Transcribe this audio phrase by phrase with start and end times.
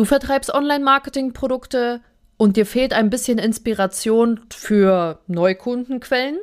[0.00, 2.00] Du vertreibst Online-Marketing-Produkte
[2.38, 6.38] und dir fehlt ein bisschen Inspiration für Neukundenquellen?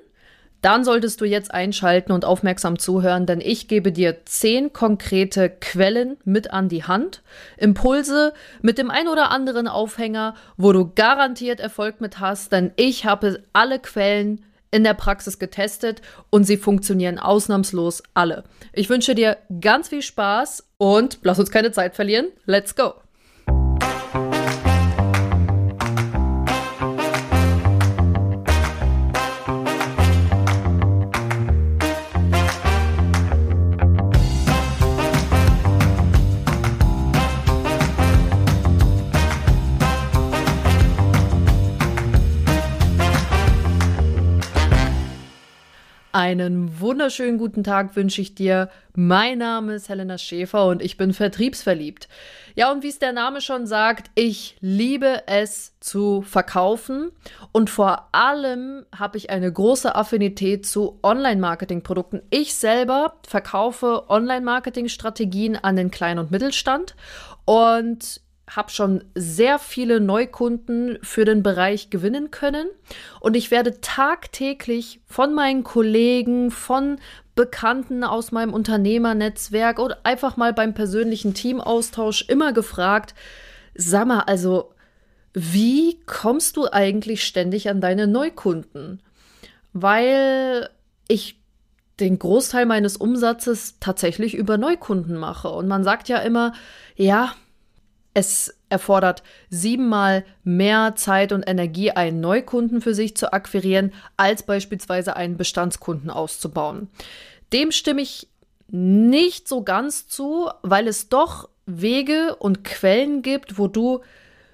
[0.61, 6.17] Dann solltest du jetzt einschalten und aufmerksam zuhören, denn ich gebe dir zehn konkrete Quellen
[6.23, 7.23] mit an die Hand,
[7.57, 8.31] Impulse
[8.61, 13.43] mit dem ein oder anderen Aufhänger, wo du garantiert Erfolg mit hast, denn ich habe
[13.53, 18.43] alle Quellen in der Praxis getestet und sie funktionieren ausnahmslos alle.
[18.71, 22.27] Ich wünsche dir ganz viel Spaß und lass uns keine Zeit verlieren.
[22.45, 22.93] Let's go!
[46.27, 48.69] Einen wunderschönen guten Tag wünsche ich dir.
[48.93, 52.09] Mein Name ist Helena Schäfer und ich bin vertriebsverliebt.
[52.53, 57.13] Ja, und wie es der Name schon sagt, ich liebe es zu verkaufen
[57.53, 62.21] und vor allem habe ich eine große Affinität zu Online-Marketing-Produkten.
[62.29, 66.97] Ich selber verkaufe Online-Marketing-Strategien an den Klein- und Mittelstand
[67.45, 72.67] und habe schon sehr viele Neukunden für den Bereich gewinnen können
[73.19, 76.99] und ich werde tagtäglich von meinen Kollegen, von
[77.35, 83.13] Bekannten aus meinem Unternehmernetzwerk oder einfach mal beim persönlichen Teamaustausch immer gefragt,
[83.75, 84.73] sag mal, also
[85.33, 89.01] wie kommst du eigentlich ständig an deine Neukunden?
[89.71, 90.69] Weil
[91.07, 91.39] ich
[91.99, 95.49] den Großteil meines Umsatzes tatsächlich über Neukunden mache.
[95.49, 96.53] Und man sagt ja immer,
[96.95, 97.33] ja,
[98.17, 105.15] es erfordert siebenmal mehr Zeit und Energie, einen Neukunden für sich zu akquirieren, als beispielsweise
[105.15, 106.89] einen Bestandskunden auszubauen.
[107.53, 108.27] Dem stimme ich
[108.69, 114.01] nicht so ganz zu, weil es doch Wege und Quellen gibt, wo du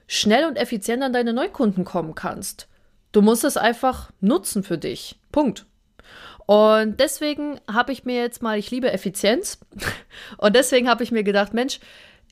[0.08, 2.68] schnell und effizient an deine Neukunden kommen kannst.
[3.14, 5.16] Du musst es einfach nutzen für dich.
[5.32, 5.66] Punkt.
[6.48, 9.60] Und deswegen habe ich mir jetzt mal, ich liebe Effizienz,
[10.38, 11.80] und deswegen habe ich mir gedacht, Mensch,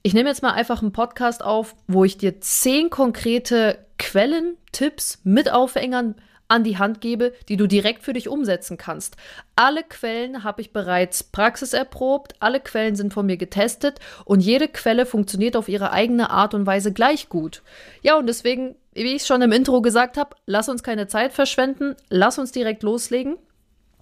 [0.04, 5.20] ich nehme jetzt mal einfach einen Podcast auf, wo ich dir zehn konkrete Quellen, Tipps
[5.24, 6.16] mit Aufhängern
[6.48, 9.16] an die Hand gebe, die du direkt für dich umsetzen kannst.
[9.56, 15.06] Alle Quellen habe ich bereits praxiserprobt, alle Quellen sind von mir getestet und jede Quelle
[15.06, 17.62] funktioniert auf ihre eigene Art und Weise gleich gut.
[18.02, 21.96] Ja, und deswegen, wie ich schon im Intro gesagt habe, lass uns keine Zeit verschwenden,
[22.10, 23.38] lass uns direkt loslegen.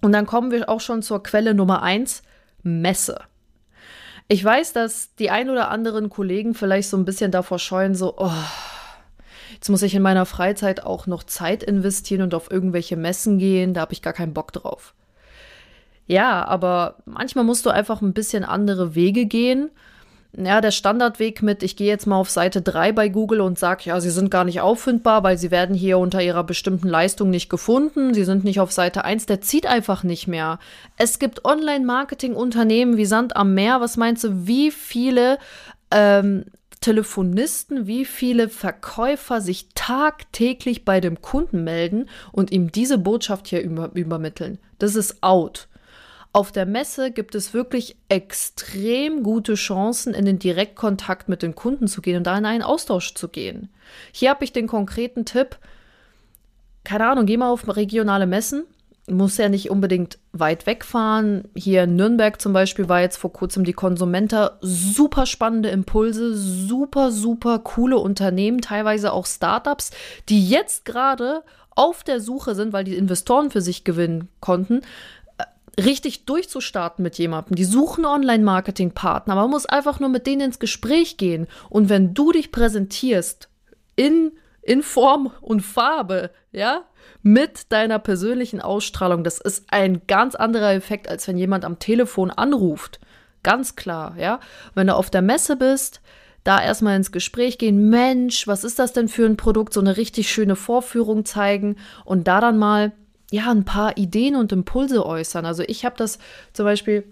[0.02, 2.22] Und dann kommen wir auch schon zur Quelle Nummer eins:
[2.62, 3.20] Messe.
[4.32, 8.14] Ich weiß, dass die ein oder anderen Kollegen vielleicht so ein bisschen davor scheuen, so,
[8.16, 8.30] oh,
[9.54, 13.74] jetzt muss ich in meiner Freizeit auch noch Zeit investieren und auf irgendwelche Messen gehen,
[13.74, 14.94] da habe ich gar keinen Bock drauf.
[16.06, 19.68] Ja, aber manchmal musst du einfach ein bisschen andere Wege gehen
[20.36, 23.82] ja, der Standardweg mit, ich gehe jetzt mal auf Seite 3 bei Google und sage,
[23.86, 27.48] ja, sie sind gar nicht auffindbar, weil sie werden hier unter ihrer bestimmten Leistung nicht
[27.48, 30.60] gefunden, sie sind nicht auf Seite 1, der zieht einfach nicht mehr.
[30.96, 35.38] Es gibt Online-Marketing-Unternehmen wie Sand am Meer, was meinst du, wie viele
[35.90, 36.44] ähm,
[36.80, 43.62] Telefonisten, wie viele Verkäufer sich tagtäglich bei dem Kunden melden und ihm diese Botschaft hier
[43.62, 44.58] über übermitteln.
[44.78, 45.68] Das ist out.
[46.32, 51.88] Auf der Messe gibt es wirklich extrem gute Chancen, in den Direktkontakt mit den Kunden
[51.88, 53.68] zu gehen und da in einen Austausch zu gehen.
[54.12, 55.58] Hier habe ich den konkreten Tipp,
[56.84, 58.64] keine Ahnung, geh mal auf regionale Messen,
[59.08, 61.48] muss ja nicht unbedingt weit wegfahren.
[61.56, 64.58] Hier in Nürnberg zum Beispiel war jetzt vor kurzem die Konsumenta.
[64.60, 69.90] Super spannende Impulse, super, super coole Unternehmen, teilweise auch Startups,
[70.28, 71.42] die jetzt gerade
[71.74, 74.82] auf der Suche sind, weil die Investoren für sich gewinnen konnten,
[75.78, 77.56] richtig durchzustarten mit jemandem.
[77.56, 79.34] Die suchen Online-Marketing-Partner.
[79.34, 81.46] Man muss einfach nur mit denen ins Gespräch gehen.
[81.68, 83.48] Und wenn du dich präsentierst
[83.96, 84.32] in,
[84.62, 86.84] in Form und Farbe, ja,
[87.22, 92.30] mit deiner persönlichen Ausstrahlung, das ist ein ganz anderer Effekt, als wenn jemand am Telefon
[92.30, 93.00] anruft.
[93.42, 94.40] Ganz klar, ja.
[94.74, 96.00] Wenn du auf der Messe bist,
[96.44, 99.96] da erstmal ins Gespräch gehen, Mensch, was ist das denn für ein Produkt, so eine
[99.96, 102.92] richtig schöne Vorführung zeigen und da dann mal
[103.30, 105.46] ja, ein paar Ideen und Impulse äußern.
[105.46, 106.18] Also ich habe das
[106.52, 107.04] zum Beispiel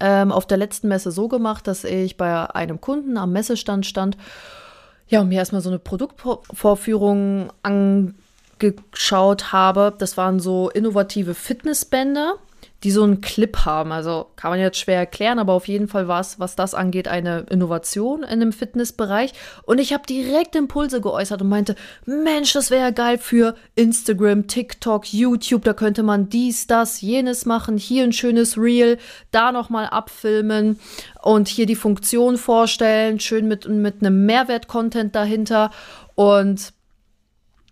[0.00, 4.16] ähm, auf der letzten Messe so gemacht, dass ich bei einem Kunden am Messestand stand,
[5.06, 9.94] ja, und mir erstmal so eine Produktvorführung angeschaut habe.
[9.98, 12.36] Das waren so innovative Fitnessbänder,
[12.84, 13.92] die so einen Clip haben.
[13.92, 17.08] Also kann man jetzt schwer erklären, aber auf jeden Fall war es, was das angeht,
[17.08, 19.32] eine Innovation in dem Fitnessbereich.
[19.64, 24.46] Und ich habe direkt Impulse geäußert und meinte, Mensch, das wäre ja geil für Instagram,
[24.48, 25.64] TikTok, YouTube.
[25.64, 27.78] Da könnte man dies, das, jenes machen.
[27.78, 28.98] Hier ein schönes Reel,
[29.30, 30.78] da nochmal abfilmen
[31.22, 33.18] und hier die Funktion vorstellen.
[33.18, 35.70] Schön mit, mit einem Mehrwert-Content dahinter.
[36.16, 36.73] Und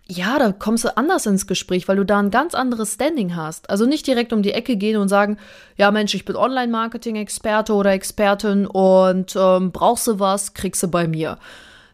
[0.09, 3.71] ja, da kommst du anders ins Gespräch, weil du da ein ganz anderes Standing hast.
[3.71, 5.39] Also nicht direkt um die Ecke gehen und sagen,
[5.77, 11.07] ja Mensch, ich bin Online-Marketing-Experte oder Expertin und ähm, brauchst du was, kriegst du bei
[11.07, 11.39] mir.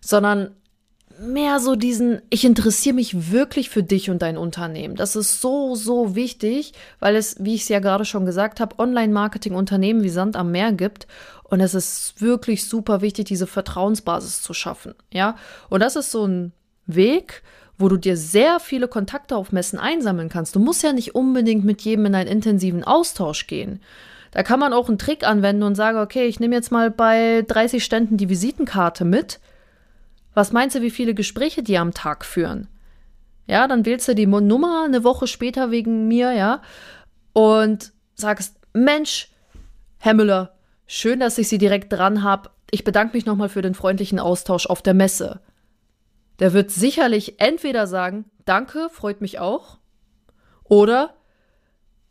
[0.00, 0.52] Sondern
[1.20, 4.96] mehr so diesen, ich interessiere mich wirklich für dich und dein Unternehmen.
[4.96, 8.78] Das ist so, so wichtig, weil es, wie ich es ja gerade schon gesagt habe,
[8.78, 11.06] Online-Marketing-Unternehmen wie Sand am Meer gibt.
[11.44, 14.94] Und es ist wirklich super wichtig, diese Vertrauensbasis zu schaffen.
[15.12, 15.36] Ja,
[15.68, 16.52] und das ist so ein
[16.86, 17.42] Weg,
[17.78, 20.54] wo du dir sehr viele Kontakte auf Messen einsammeln kannst.
[20.56, 23.80] Du musst ja nicht unbedingt mit jedem in einen intensiven Austausch gehen.
[24.32, 27.44] Da kann man auch einen Trick anwenden und sagen, okay, ich nehme jetzt mal bei
[27.46, 29.40] 30 Ständen die Visitenkarte mit.
[30.34, 32.68] Was meinst du, wie viele Gespräche die am Tag führen?
[33.46, 36.60] Ja, dann wählst du die Nummer eine Woche später wegen mir, ja,
[37.32, 39.30] und sagst, Mensch,
[39.98, 40.54] Herr Müller,
[40.86, 42.50] schön, dass ich Sie direkt dran habe.
[42.70, 45.40] Ich bedanke mich nochmal für den freundlichen Austausch auf der Messe
[46.38, 49.78] der wird sicherlich entweder sagen, danke, freut mich auch,
[50.64, 51.14] oder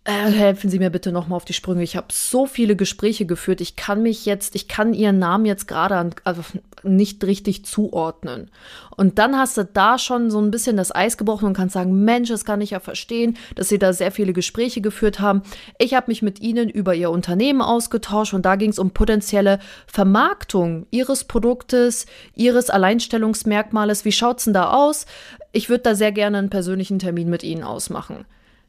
[0.07, 1.83] äh, helfen Sie mir bitte nochmal auf die Sprünge.
[1.83, 3.59] Ich habe so viele Gespräche geführt.
[3.59, 6.41] Ich kann mich jetzt, ich kann Ihren Namen jetzt gerade also
[6.83, 8.49] nicht richtig zuordnen.
[8.95, 12.05] Und dann hast du da schon so ein bisschen das Eis gebrochen und kannst sagen,
[12.05, 15.41] Mensch, das kann ich ja verstehen, dass Sie da sehr viele Gespräche geführt haben.
[15.77, 19.59] Ich habe mich mit Ihnen über Ihr Unternehmen ausgetauscht und da ging es um potenzielle
[19.87, 24.05] Vermarktung Ihres Produktes, Ihres Alleinstellungsmerkmales.
[24.05, 25.05] Wie schaut's denn da aus?
[25.51, 28.23] Ich würde da sehr gerne einen persönlichen Termin mit Ihnen ausmachen.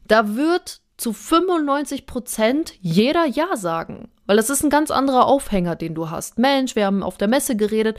[0.05, 4.09] Da wird zu 95 Prozent jeder Ja sagen.
[4.25, 6.37] Weil das ist ein ganz anderer Aufhänger, den du hast.
[6.37, 7.97] Mensch, wir haben auf der Messe geredet.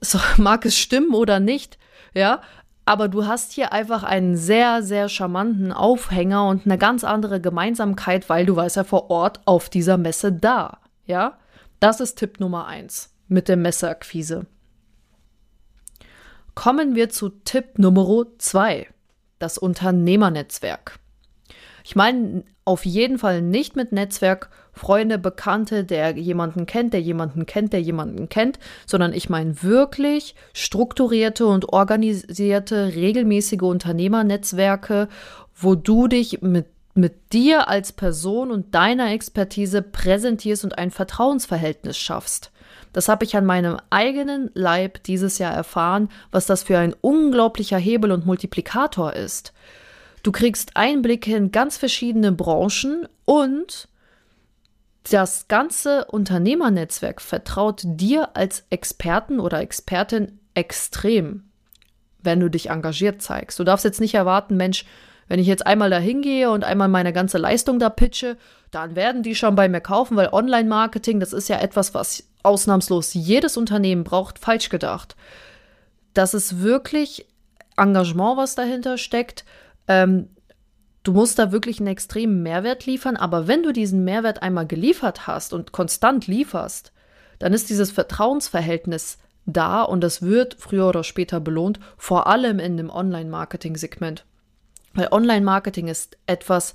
[0.00, 1.78] So, mag es stimmen oder nicht,
[2.14, 2.40] ja.
[2.84, 8.30] Aber du hast hier einfach einen sehr, sehr charmanten Aufhänger und eine ganz andere Gemeinsamkeit,
[8.30, 11.36] weil du warst ja vor Ort auf dieser Messe da, ja.
[11.80, 14.46] Das ist Tipp Nummer eins mit der Messeakquise.
[16.54, 18.88] Kommen wir zu Tipp Nummer zwei,
[19.38, 20.98] das Unternehmernetzwerk.
[21.88, 27.46] Ich meine auf jeden Fall nicht mit Netzwerk Freunde, Bekannte, der jemanden kennt, der jemanden
[27.46, 35.08] kennt, der jemanden kennt, sondern ich meine wirklich strukturierte und organisierte, regelmäßige Unternehmernetzwerke,
[35.56, 41.96] wo du dich mit mit dir als Person und deiner Expertise präsentierst und ein Vertrauensverhältnis
[41.96, 42.50] schaffst.
[42.92, 47.78] Das habe ich an meinem eigenen Leib dieses Jahr erfahren, was das für ein unglaublicher
[47.78, 49.54] Hebel und Multiplikator ist.
[50.22, 53.88] Du kriegst Einblicke in ganz verschiedene Branchen und
[55.10, 61.44] das ganze Unternehmernetzwerk vertraut dir als Experten oder Expertin extrem,
[62.22, 63.58] wenn du dich engagiert zeigst.
[63.58, 64.84] Du darfst jetzt nicht erwarten, Mensch,
[65.28, 68.36] wenn ich jetzt einmal da hingehe und einmal meine ganze Leistung da pitche,
[68.70, 73.14] dann werden die schon bei mir kaufen, weil Online-Marketing, das ist ja etwas, was ausnahmslos
[73.14, 75.16] jedes Unternehmen braucht, falsch gedacht.
[76.14, 77.26] Das ist wirklich
[77.76, 79.44] Engagement, was dahinter steckt.
[79.88, 80.28] Ähm,
[81.02, 85.26] du musst da wirklich einen extremen Mehrwert liefern, aber wenn du diesen Mehrwert einmal geliefert
[85.26, 86.92] hast und konstant lieferst,
[87.38, 92.76] dann ist dieses Vertrauensverhältnis da und das wird früher oder später belohnt, vor allem in
[92.76, 94.24] dem Online-Marketing-Segment.
[94.94, 96.74] Weil Online-Marketing ist etwas,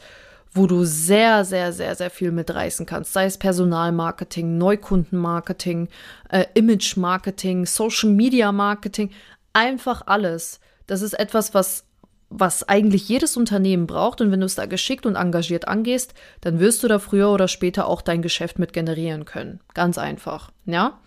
[0.53, 3.13] wo du sehr, sehr, sehr, sehr viel mitreißen kannst.
[3.13, 5.89] Sei es Personalmarketing, Neukundenmarketing,
[6.29, 9.11] äh, Image-Marketing, Social-Media-Marketing,
[9.51, 10.59] einfach alles.
[10.87, 11.85] Das ist etwas, was
[12.35, 14.19] was eigentlich jedes Unternehmen braucht.
[14.19, 17.47] Und wenn du es da geschickt und engagiert angehst, dann wirst du da früher oder
[17.47, 19.59] später auch dein Geschäft mit generieren können.
[19.73, 20.51] Ganz einfach.
[20.65, 20.99] Ja?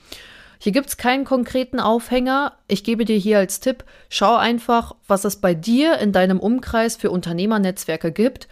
[0.58, 2.52] Hier gibt es keinen konkreten Aufhänger.
[2.68, 6.96] Ich gebe dir hier als Tipp, schau einfach, was es bei dir in deinem Umkreis
[6.96, 8.48] für Unternehmernetzwerke gibt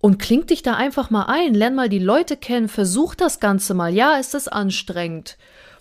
[0.00, 3.74] und kling dich da einfach mal ein, lern mal die Leute kennen, versuch das Ganze
[3.74, 3.92] mal.
[3.92, 5.36] Ja, ist es anstrengend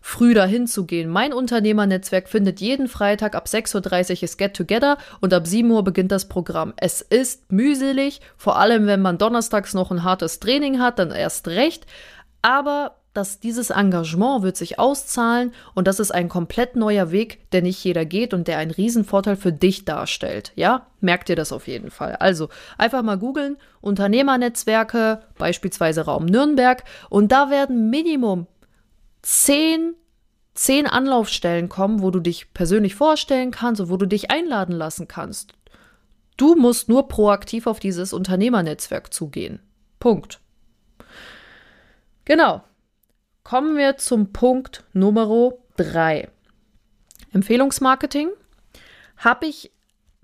[0.07, 1.09] früh dahin zu gehen.
[1.09, 5.83] Mein Unternehmernetzwerk findet jeden Freitag ab 6.30 Uhr ist Get Together und ab 7 Uhr
[5.83, 6.73] beginnt das Programm.
[6.77, 11.49] Es ist mühselig, vor allem wenn man donnerstags noch ein hartes Training hat, dann erst
[11.49, 11.85] recht.
[12.41, 17.61] Aber dass dieses Engagement wird sich auszahlen und das ist ein komplett neuer Weg, der
[17.61, 20.53] nicht jeder geht und der einen Riesenvorteil für dich darstellt.
[20.55, 22.15] Ja, merkt ihr das auf jeden Fall.
[22.15, 22.47] Also
[22.77, 28.47] einfach mal googeln, Unternehmernetzwerke, beispielsweise Raum Nürnberg und da werden Minimum
[29.21, 29.95] zehn,
[30.53, 35.07] zehn Anlaufstellen kommen, wo du dich persönlich vorstellen kannst und wo du dich einladen lassen
[35.07, 35.53] kannst.
[36.37, 39.59] Du musst nur proaktiv auf dieses Unternehmernetzwerk zugehen.
[39.99, 40.39] Punkt.
[42.25, 42.63] Genau.
[43.43, 46.29] Kommen wir zum Punkt Nummer 3.
[47.31, 48.29] Empfehlungsmarketing
[49.17, 49.71] habe ich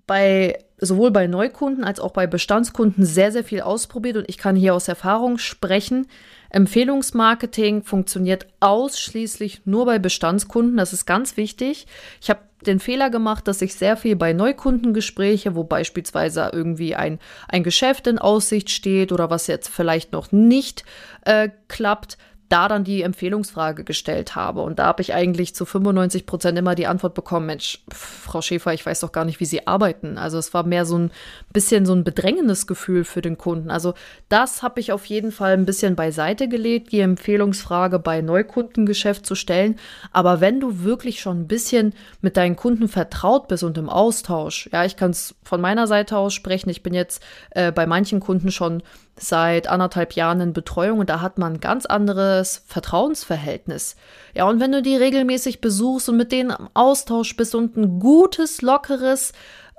[0.05, 4.55] bei sowohl bei Neukunden als auch bei Bestandskunden sehr, sehr viel ausprobiert und ich kann
[4.55, 6.07] hier aus Erfahrung sprechen.
[6.53, 10.77] Empfehlungsmarketing funktioniert ausschließlich nur bei Bestandskunden.
[10.77, 11.88] Das ist ganz wichtig.
[12.22, 17.19] Ich habe den Fehler gemacht, dass ich sehr viel bei Neukundengespräche, wo beispielsweise irgendwie ein,
[17.50, 20.86] ein Geschäft in Aussicht steht oder was jetzt vielleicht noch nicht
[21.25, 22.17] äh, klappt,
[22.53, 24.62] da dann die Empfehlungsfrage gestellt habe.
[24.62, 28.75] Und da habe ich eigentlich zu 95 Prozent immer die Antwort bekommen, Mensch, Frau Schäfer,
[28.75, 30.19] ich weiß doch gar nicht, wie Sie arbeiten.
[30.19, 31.12] Also es war mehr so ein
[31.51, 33.72] bisschen so ein bedrängendes Gefühl für den Kunden.
[33.72, 33.95] Also
[34.29, 39.33] das habe ich auf jeden Fall ein bisschen beiseite gelegt, die Empfehlungsfrage bei Neukundengeschäft zu
[39.33, 39.79] stellen.
[40.12, 44.69] Aber wenn du wirklich schon ein bisschen mit deinen Kunden vertraut bist und im Austausch,
[44.72, 48.19] ja, ich kann es von meiner Seite aus sprechen, ich bin jetzt äh, bei manchen
[48.19, 48.83] Kunden schon
[49.15, 53.96] seit anderthalb Jahren in Betreuung und da hat man ein ganz anderes Vertrauensverhältnis.
[54.34, 58.00] Ja, und wenn du die regelmäßig besuchst und mit denen im Austausch bist und ein
[58.00, 59.34] gutes, lockeres,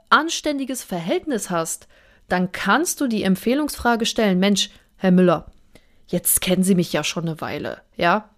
[0.09, 1.88] anständiges Verhältnis hast,
[2.29, 5.47] dann kannst du die Empfehlungsfrage stellen, Mensch, Herr Müller,
[6.07, 8.31] jetzt kennen Sie mich ja schon eine Weile, ja?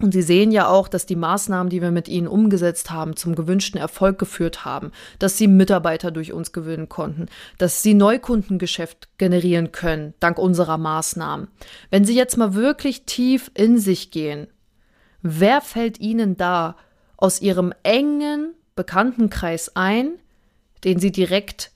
[0.00, 3.34] Und Sie sehen ja auch, dass die Maßnahmen, die wir mit Ihnen umgesetzt haben, zum
[3.34, 7.26] gewünschten Erfolg geführt haben, dass Sie Mitarbeiter durch uns gewinnen konnten,
[7.58, 11.48] dass Sie Neukundengeschäft generieren können, dank unserer Maßnahmen.
[11.90, 14.48] Wenn Sie jetzt mal wirklich tief in sich gehen,
[15.20, 16.76] wer fällt Ihnen da
[17.18, 20.12] aus Ihrem engen Bekanntenkreis ein,
[20.82, 21.72] den Sie direkt,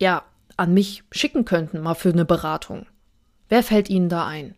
[0.00, 0.22] ja,
[0.56, 2.86] an mich schicken könnten, mal für eine Beratung?
[3.48, 4.54] Wer fällt Ihnen da ein?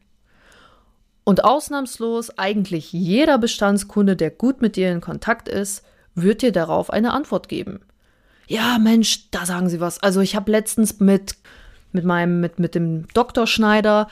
[1.25, 6.91] Und ausnahmslos eigentlich jeder Bestandskunde, der gut mit dir in Kontakt ist, wird dir darauf
[6.91, 7.81] eine Antwort geben.
[8.49, 10.03] Ja, Mensch, da sagen sie was.
[10.03, 11.37] Also ich habe letztens mit,
[11.93, 13.47] mit meinem, mit, mit dem Dr.
[13.47, 14.09] Schneider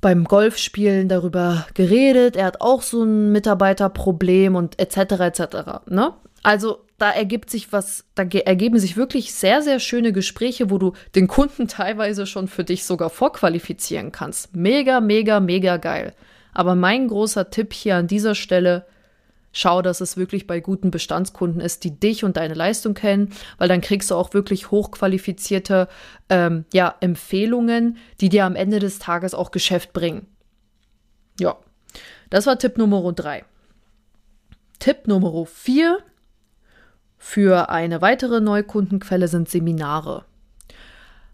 [0.00, 2.36] beim Golfspielen darüber geredet.
[2.36, 4.96] Er hat auch so ein Mitarbeiterproblem und etc.
[5.20, 5.40] etc.
[5.86, 6.14] Ne?
[6.42, 10.92] Also da ergibt sich was, da ergeben sich wirklich sehr, sehr schöne Gespräche, wo du
[11.14, 14.54] den Kunden teilweise schon für dich sogar vorqualifizieren kannst.
[14.54, 16.14] Mega, mega, mega geil.
[16.52, 18.84] Aber mein großer Tipp hier an dieser Stelle,
[19.50, 23.68] schau, dass es wirklich bei guten Bestandskunden ist, die dich und deine Leistung kennen, weil
[23.68, 25.88] dann kriegst du auch wirklich hochqualifizierte
[26.28, 30.26] ähm, ja, Empfehlungen, die dir am Ende des Tages auch Geschäft bringen.
[31.38, 31.56] Ja,
[32.28, 33.44] das war Tipp Nummer drei.
[34.78, 35.98] Tipp Nummer vier
[37.22, 40.24] für eine weitere Neukundenquelle sind Seminare.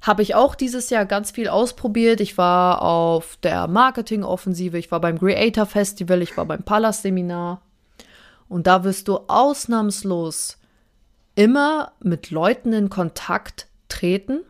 [0.02, 2.20] Habe ich auch dieses Jahr ganz viel ausprobiert.
[2.20, 7.62] Ich war auf der Marketing-Offensive, ich war beim Creator Festival, ich war beim Palace Seminar.
[8.48, 10.58] Und da wirst du ausnahmslos
[11.36, 14.40] immer mit Leuten in Kontakt treten,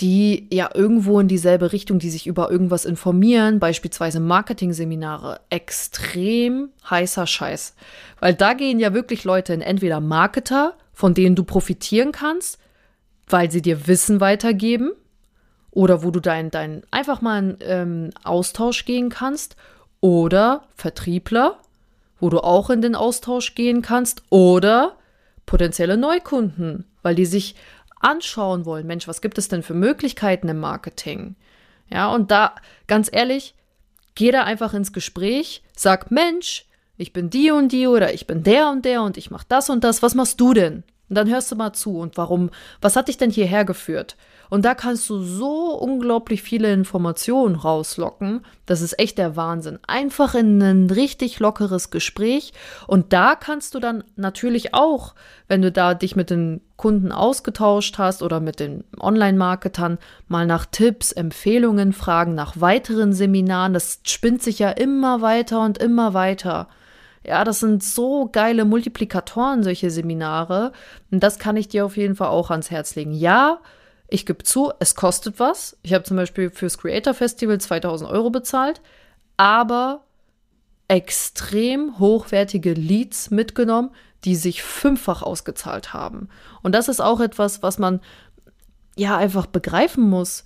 [0.00, 7.26] die ja irgendwo in dieselbe Richtung, die sich über irgendwas informieren, beispielsweise Marketing-Seminare, extrem heißer
[7.26, 7.74] Scheiß.
[8.18, 12.58] Weil da gehen ja wirklich Leute in entweder Marketer, von denen du profitieren kannst,
[13.28, 14.92] weil sie dir Wissen weitergeben,
[15.70, 19.56] oder wo du dein, dein einfach mal in ähm, Austausch gehen kannst,
[20.00, 21.58] oder Vertriebler,
[22.18, 24.96] wo du auch in den Austausch gehen kannst, oder
[25.46, 27.54] potenzielle Neukunden, weil die sich
[28.02, 31.36] anschauen wollen, Mensch, was gibt es denn für Möglichkeiten im Marketing?
[31.90, 32.54] Ja, und da,
[32.86, 33.54] ganz ehrlich,
[34.14, 36.66] geh da einfach ins Gespräch, sag, Mensch,
[36.96, 39.70] ich bin die und die oder ich bin der und der und ich mach das
[39.70, 40.84] und das, was machst du denn?
[41.12, 42.48] Und dann hörst du mal zu und warum,
[42.80, 44.16] was hat dich denn hierher geführt?
[44.48, 48.40] Und da kannst du so unglaublich viele Informationen rauslocken.
[48.64, 49.78] Das ist echt der Wahnsinn.
[49.86, 52.54] Einfach in ein richtig lockeres Gespräch.
[52.86, 55.14] Und da kannst du dann natürlich auch,
[55.48, 60.64] wenn du da dich mit den Kunden ausgetauscht hast oder mit den Online-Marketern, mal nach
[60.64, 63.74] Tipps, Empfehlungen fragen, nach weiteren Seminaren.
[63.74, 66.68] Das spinnt sich ja immer weiter und immer weiter.
[67.24, 70.72] Ja, das sind so geile Multiplikatoren, solche Seminare.
[71.10, 73.12] Und das kann ich dir auf jeden Fall auch ans Herz legen.
[73.12, 73.60] Ja,
[74.08, 75.78] ich gebe zu, es kostet was.
[75.82, 78.80] Ich habe zum Beispiel fürs Creator Festival 2000 Euro bezahlt,
[79.36, 80.04] aber
[80.88, 83.90] extrem hochwertige Leads mitgenommen,
[84.24, 86.28] die sich fünffach ausgezahlt haben.
[86.62, 88.00] Und das ist auch etwas, was man
[88.96, 90.44] ja einfach begreifen muss.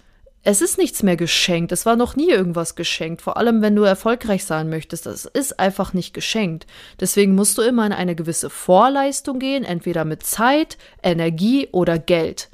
[0.48, 1.72] Es ist nichts mehr geschenkt.
[1.72, 3.20] Es war noch nie irgendwas geschenkt.
[3.20, 5.04] Vor allem, wenn du erfolgreich sein möchtest.
[5.04, 6.68] Das ist einfach nicht geschenkt.
[7.00, 12.48] Deswegen musst du immer in eine gewisse Vorleistung gehen, entweder mit Zeit, Energie oder Geld.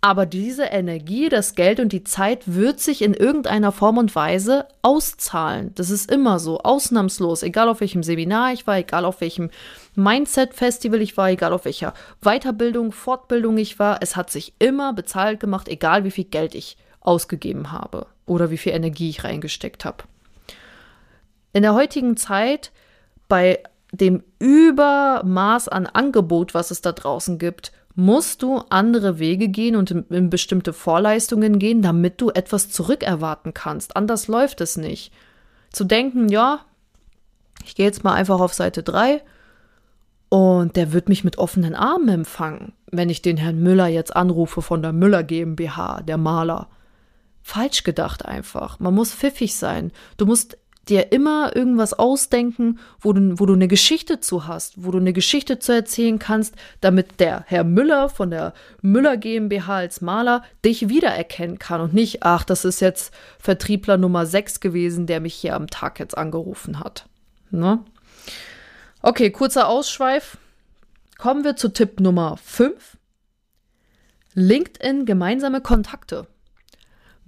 [0.00, 4.66] Aber diese Energie, das Geld und die Zeit wird sich in irgendeiner Form und Weise
[4.82, 5.72] auszahlen.
[5.74, 7.42] Das ist immer so, ausnahmslos.
[7.42, 9.50] Egal auf welchem Seminar ich war, egal auf welchem
[9.96, 13.98] Mindset-Festival ich war, egal auf welcher Weiterbildung, Fortbildung ich war.
[14.02, 16.76] Es hat sich immer bezahlt gemacht, egal wie viel Geld ich
[17.08, 18.06] ausgegeben habe.
[18.26, 20.04] oder wie viel Energie ich reingesteckt habe.
[21.54, 22.72] In der heutigen Zeit,
[23.26, 29.76] bei dem Übermaß an Angebot, was es da draußen gibt, musst du andere Wege gehen
[29.76, 33.96] und in, in bestimmte Vorleistungen gehen, damit du etwas zurückerwarten kannst.
[33.96, 35.10] Anders läuft es nicht.
[35.72, 36.60] Zu denken, ja,
[37.64, 39.22] ich gehe jetzt mal einfach auf Seite 3
[40.28, 44.62] und der wird mich mit offenen Armen empfangen, wenn ich den Herrn Müller jetzt anrufe
[44.62, 46.68] von der Müller GmbH, der Maler.
[47.48, 48.78] Falsch gedacht einfach.
[48.78, 49.90] Man muss pfiffig sein.
[50.18, 50.58] Du musst
[50.90, 55.14] dir immer irgendwas ausdenken, wo du, wo du eine Geschichte zu hast, wo du eine
[55.14, 58.52] Geschichte zu erzählen kannst, damit der Herr Müller von der
[58.82, 64.26] Müller GmbH als Maler dich wiedererkennen kann und nicht, ach, das ist jetzt Vertriebler Nummer
[64.26, 67.06] 6 gewesen, der mich hier am Tag jetzt angerufen hat.
[67.50, 67.82] Ne?
[69.00, 70.36] Okay, kurzer Ausschweif.
[71.16, 72.98] Kommen wir zu Tipp Nummer 5.
[74.34, 76.26] LinkedIn gemeinsame Kontakte.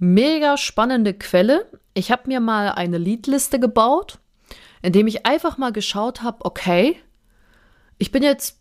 [0.03, 1.69] Mega spannende Quelle.
[1.93, 4.17] Ich habe mir mal eine Leadliste gebaut,
[4.81, 6.99] indem ich einfach mal geschaut habe, okay,
[7.99, 8.59] ich bin jetzt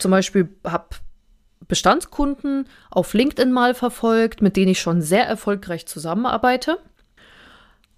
[0.00, 0.96] zum Beispiel, habe
[1.68, 6.78] Bestandskunden auf LinkedIn mal verfolgt, mit denen ich schon sehr erfolgreich zusammenarbeite.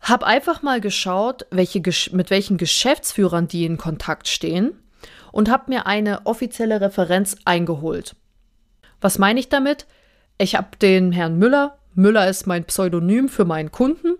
[0.02, 1.80] Habe einfach mal geschaut, welche,
[2.10, 4.78] mit welchen Geschäftsführern die in Kontakt stehen
[5.30, 8.14] und habe mir eine offizielle Referenz eingeholt.
[9.00, 9.86] Was meine ich damit?
[10.36, 14.16] Ich habe den Herrn Müller Müller ist mein Pseudonym für meinen Kunden.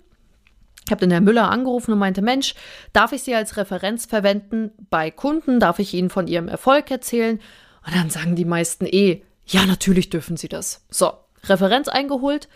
[0.85, 2.55] Ich habe den Herrn Müller angerufen und meinte, Mensch,
[2.93, 5.61] darf ich Sie als Referenz verwenden bei Kunden?
[5.61, 7.41] Darf ich Ihnen von Ihrem Erfolg erzählen?
[7.87, 10.85] Und dann sagen die meisten eh, ja, natürlich dürfen Sie das.
[10.91, 11.13] So,
[11.45, 12.49] Referenz eingeholt,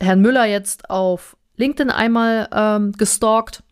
[0.00, 3.62] Herrn Müller jetzt auf LinkedIn einmal ähm, gestalkt,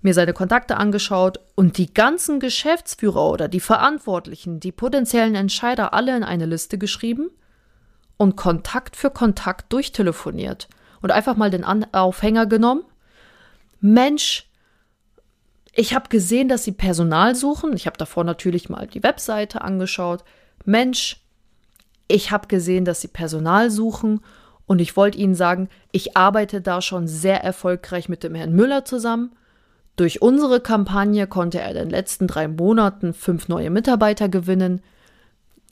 [0.00, 6.16] mir seine Kontakte angeschaut und die ganzen Geschäftsführer oder die Verantwortlichen, die potenziellen Entscheider alle
[6.16, 7.30] in eine Liste geschrieben
[8.18, 10.68] und Kontakt für Kontakt durchtelefoniert
[11.00, 12.82] und einfach mal den An Aufhänger genommen.
[13.80, 14.46] Mensch,
[15.72, 17.74] ich habe gesehen, dass sie Personal suchen.
[17.74, 20.24] Ich habe davor natürlich mal die Webseite angeschaut.
[20.64, 21.20] Mensch,
[22.08, 24.20] ich habe gesehen, dass sie Personal suchen
[24.66, 28.84] und ich wollte Ihnen sagen, ich arbeite da schon sehr erfolgreich mit dem Herrn Müller
[28.84, 29.32] zusammen.
[29.96, 34.82] Durch unsere Kampagne konnte er in den letzten drei Monaten fünf neue Mitarbeiter gewinnen.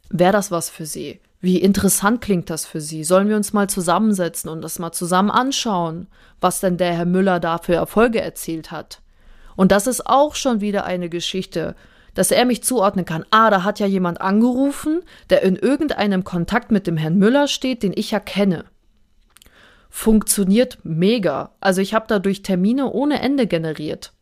[0.09, 1.21] Wäre das was für Sie?
[1.40, 3.04] Wie interessant klingt das für Sie?
[3.04, 6.08] Sollen wir uns mal zusammensetzen und das mal zusammen anschauen,
[6.41, 9.02] was denn der Herr Müller da für Erfolge erzielt hat?
[9.54, 11.75] Und das ist auch schon wieder eine Geschichte,
[12.15, 13.25] dass er mich zuordnen kann.
[13.30, 17.82] Ah, da hat ja jemand angerufen, der in irgendeinem Kontakt mit dem Herrn Müller steht,
[17.82, 18.65] den ich ja kenne.
[19.91, 21.52] Funktioniert mega.
[21.60, 24.13] Also ich habe dadurch Termine ohne Ende generiert.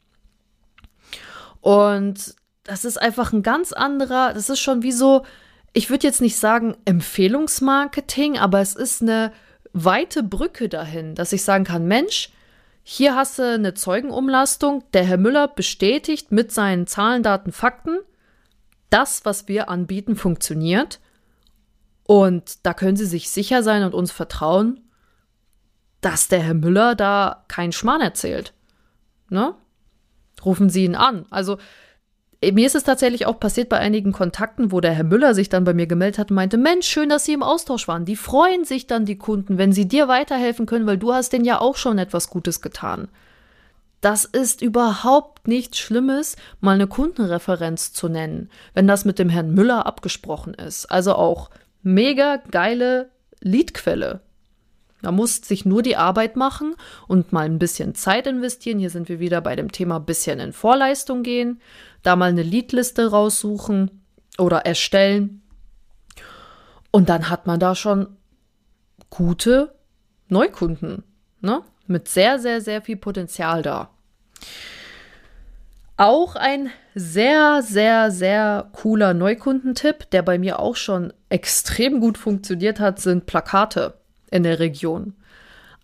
[1.60, 2.34] Und
[2.64, 5.24] das ist einfach ein ganz anderer, das ist schon wie so,
[5.74, 9.32] ich würde jetzt nicht sagen Empfehlungsmarketing, aber es ist eine
[9.72, 12.30] weite Brücke dahin, dass ich sagen kann, Mensch,
[12.84, 17.98] hier hast du eine Zeugenumlastung, der Herr Müller bestätigt mit seinen Zahlen, Daten, Fakten,
[18.88, 21.00] das, was wir anbieten, funktioniert.
[22.04, 24.80] Und da können Sie sich sicher sein und uns vertrauen,
[26.02, 28.52] dass der Herr Müller da keinen Schmarrn erzählt.
[29.28, 29.54] Ne?
[30.44, 31.26] Rufen Sie ihn an.
[31.30, 31.58] Also
[32.52, 35.64] mir ist es tatsächlich auch passiert bei einigen Kontakten, wo der Herr Müller sich dann
[35.64, 38.04] bei mir gemeldet hat und meinte, Mensch, schön, dass Sie im Austausch waren.
[38.04, 41.44] Die freuen sich dann, die Kunden, wenn sie dir weiterhelfen können, weil du hast denen
[41.44, 43.08] ja auch schon etwas Gutes getan.
[44.00, 49.54] Das ist überhaupt nichts Schlimmes, mal eine Kundenreferenz zu nennen, wenn das mit dem Herrn
[49.54, 50.86] Müller abgesprochen ist.
[50.86, 51.48] Also auch
[51.82, 53.08] mega geile
[53.40, 54.20] Leadquelle.
[55.04, 56.74] Man muss sich nur die Arbeit machen
[57.06, 58.78] und mal ein bisschen Zeit investieren.
[58.78, 61.60] Hier sind wir wieder bei dem Thema bisschen in Vorleistung gehen,
[62.02, 64.02] da mal eine Leadliste raussuchen
[64.38, 65.42] oder erstellen.
[66.90, 68.16] Und dann hat man da schon
[69.10, 69.74] gute
[70.28, 71.04] Neukunden,
[71.40, 71.62] ne?
[71.86, 73.90] Mit sehr, sehr, sehr viel Potenzial da.
[75.96, 82.80] Auch ein sehr, sehr, sehr cooler Neukundentipp, der bei mir auch schon extrem gut funktioniert
[82.80, 83.94] hat, sind Plakate
[84.34, 85.14] in der Region.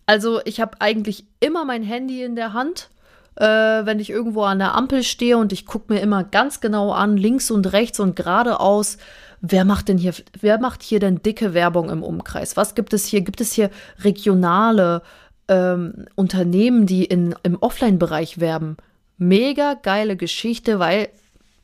[0.05, 2.89] Also ich habe eigentlich immer mein Handy in der Hand,
[3.35, 6.91] äh, wenn ich irgendwo an der Ampel stehe und ich gucke mir immer ganz genau
[6.91, 8.97] an, links und rechts und geradeaus,
[9.39, 12.57] wer macht denn hier, wer macht hier denn dicke Werbung im Umkreis?
[12.57, 13.21] Was gibt es hier?
[13.21, 15.01] Gibt es hier regionale
[15.47, 18.75] ähm, Unternehmen, die in, im Offline-Bereich werben?
[19.17, 21.07] Mega geile Geschichte, weil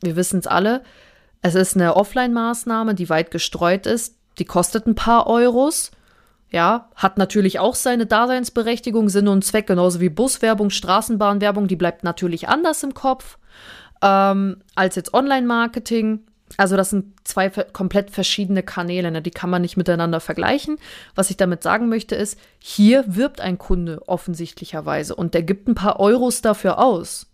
[0.00, 0.82] wir wissen es alle,
[1.42, 4.16] es ist eine Offline-Maßnahme, die weit gestreut ist.
[4.38, 5.90] Die kostet ein paar Euros.
[6.50, 12.04] Ja, hat natürlich auch seine Daseinsberechtigung, Sinn und Zweck, genauso wie Buswerbung, Straßenbahnwerbung, die bleibt
[12.04, 13.38] natürlich anders im Kopf
[14.02, 16.20] ähm, als jetzt Online-Marketing.
[16.56, 19.20] Also das sind zwei komplett verschiedene Kanäle, ne?
[19.20, 20.78] die kann man nicht miteinander vergleichen.
[21.14, 25.74] Was ich damit sagen möchte ist, hier wirbt ein Kunde offensichtlicherweise und der gibt ein
[25.74, 27.26] paar Euros dafür aus.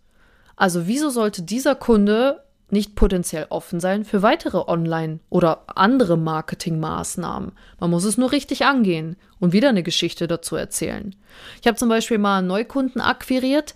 [0.57, 7.51] Also wieso sollte dieser Kunde nicht potenziell offen sein für weitere Online- oder andere Marketingmaßnahmen.
[7.79, 11.15] Man muss es nur richtig angehen und wieder eine Geschichte dazu erzählen.
[11.61, 13.75] Ich habe zum Beispiel mal einen Neukunden akquiriert,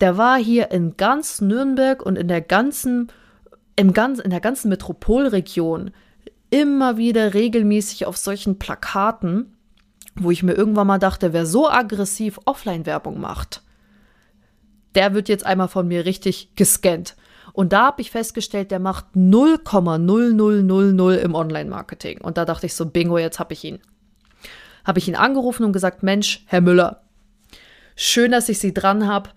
[0.00, 3.10] der war hier in ganz Nürnberg und in der ganzen,
[3.76, 5.90] im ganz, in der ganzen Metropolregion
[6.50, 9.56] immer wieder regelmäßig auf solchen Plakaten,
[10.14, 13.62] wo ich mir irgendwann mal dachte, wer so aggressiv Offline-Werbung macht,
[14.94, 17.16] der wird jetzt einmal von mir richtig gescannt.
[17.56, 22.20] Und da habe ich festgestellt, der macht 0,0000 im Online-Marketing.
[22.20, 23.78] Und da dachte ich so, bingo, jetzt habe ich ihn.
[24.84, 27.00] Habe ich ihn angerufen und gesagt, Mensch, Herr Müller,
[27.94, 29.30] schön, dass ich Sie dran habe.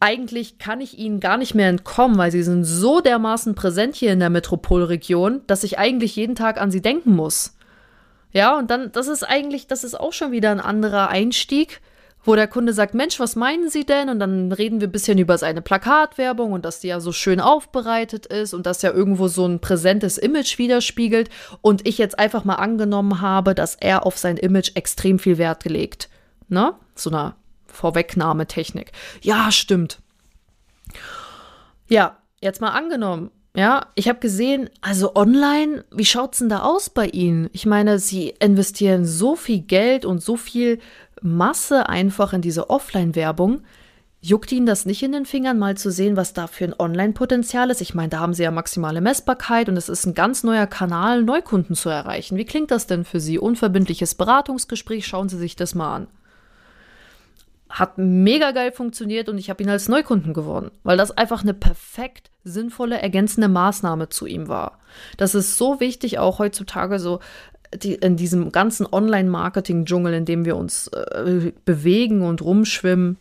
[0.00, 4.12] Eigentlich kann ich Ihnen gar nicht mehr entkommen, weil Sie sind so dermaßen präsent hier
[4.12, 7.56] in der Metropolregion, dass ich eigentlich jeden Tag an Sie denken muss.
[8.32, 11.80] Ja, und dann, das ist eigentlich, das ist auch schon wieder ein anderer Einstieg
[12.24, 14.08] wo der Kunde sagt, Mensch, was meinen Sie denn?
[14.08, 17.40] Und dann reden wir ein bisschen über seine Plakatwerbung und dass die ja so schön
[17.40, 21.30] aufbereitet ist und dass ja irgendwo so ein präsentes Image widerspiegelt.
[21.60, 25.64] Und ich jetzt einfach mal angenommen habe, dass er auf sein Image extrem viel Wert
[25.64, 26.08] gelegt.
[26.48, 26.74] Ne?
[26.94, 27.34] So eine
[27.66, 28.92] Vorwegnahmetechnik.
[29.22, 29.98] Ja, stimmt.
[31.88, 33.30] Ja, jetzt mal angenommen.
[33.54, 37.50] Ja, ich habe gesehen, also online, wie schaut's denn da aus bei Ihnen?
[37.52, 40.78] Ich meine, Sie investieren so viel Geld und so viel
[41.22, 43.62] Masse einfach in diese Offline-Werbung.
[44.24, 47.70] Juckt Ihnen das nicht in den Fingern, mal zu sehen, was da für ein Online-Potenzial
[47.70, 47.80] ist?
[47.80, 51.24] Ich meine, da haben Sie ja maximale Messbarkeit und es ist ein ganz neuer Kanal,
[51.24, 52.36] Neukunden zu erreichen.
[52.36, 53.40] Wie klingt das denn für Sie?
[53.40, 56.06] Unverbindliches Beratungsgespräch, schauen Sie sich das mal an.
[57.68, 61.54] Hat mega geil funktioniert und ich habe ihn als Neukunden gewonnen, weil das einfach eine
[61.54, 64.78] perfekt sinnvolle, ergänzende Maßnahme zu ihm war.
[65.16, 67.18] Das ist so wichtig, auch heutzutage so
[67.74, 73.18] die, in diesem ganzen Online-Marketing-Dschungel, in dem wir uns äh, bewegen und rumschwimmen,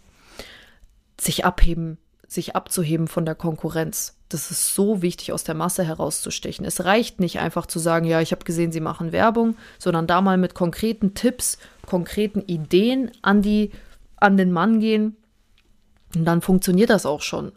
[1.19, 4.17] sich abheben, sich abzuheben von der Konkurrenz.
[4.29, 6.65] Das ist so wichtig, aus der Masse herauszustechen.
[6.65, 10.21] Es reicht nicht einfach zu sagen, ja, ich habe gesehen, Sie machen Werbung, sondern da
[10.21, 13.71] mal mit konkreten Tipps, konkreten Ideen an die,
[14.15, 15.17] an den Mann gehen.
[16.15, 17.51] Und dann funktioniert das auch schon.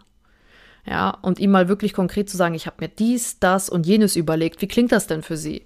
[0.86, 4.16] Ja, und ihm mal wirklich konkret zu sagen, ich habe mir dies, das und jenes
[4.16, 4.60] überlegt.
[4.60, 5.64] Wie klingt das denn für Sie?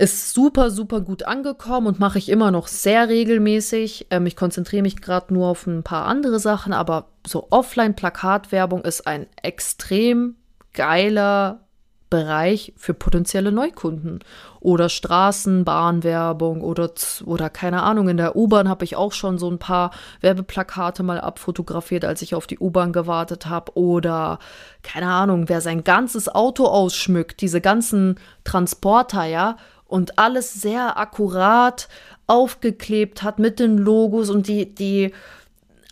[0.00, 4.06] Ist super, super gut angekommen und mache ich immer noch sehr regelmäßig.
[4.10, 9.08] Ähm, ich konzentriere mich gerade nur auf ein paar andere Sachen, aber so Offline-Plakatwerbung ist
[9.08, 10.36] ein extrem
[10.72, 11.66] geiler
[12.10, 14.20] Bereich für potenzielle Neukunden.
[14.60, 16.92] Oder Straßenbahnwerbung oder,
[17.24, 21.20] oder keine Ahnung, in der U-Bahn habe ich auch schon so ein paar Werbeplakate mal
[21.20, 23.76] abfotografiert, als ich auf die U-Bahn gewartet habe.
[23.76, 24.38] Oder
[24.84, 29.56] keine Ahnung, wer sein ganzes Auto ausschmückt, diese ganzen Transporter, ja,
[29.88, 31.88] und alles sehr akkurat
[32.28, 35.12] aufgeklebt hat mit den Logos und die, die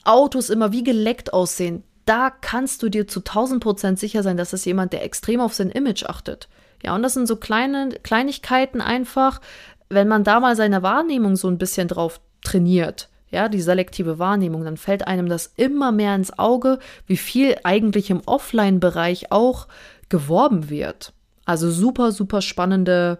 [0.04, 4.52] Autos immer wie geleckt aussehen, da kannst du dir zu 1000 Prozent sicher sein, dass
[4.52, 6.48] es jemand, der extrem auf sein Image achtet.
[6.84, 9.40] Ja, und das sind so kleine Kleinigkeiten einfach,
[9.88, 14.64] wenn man da mal seine Wahrnehmung so ein bisschen drauf trainiert, ja, die selektive Wahrnehmung,
[14.64, 19.66] dann fällt einem das immer mehr ins Auge, wie viel eigentlich im Offline-Bereich auch
[20.08, 21.12] geworben wird.
[21.44, 23.18] Also super, super spannende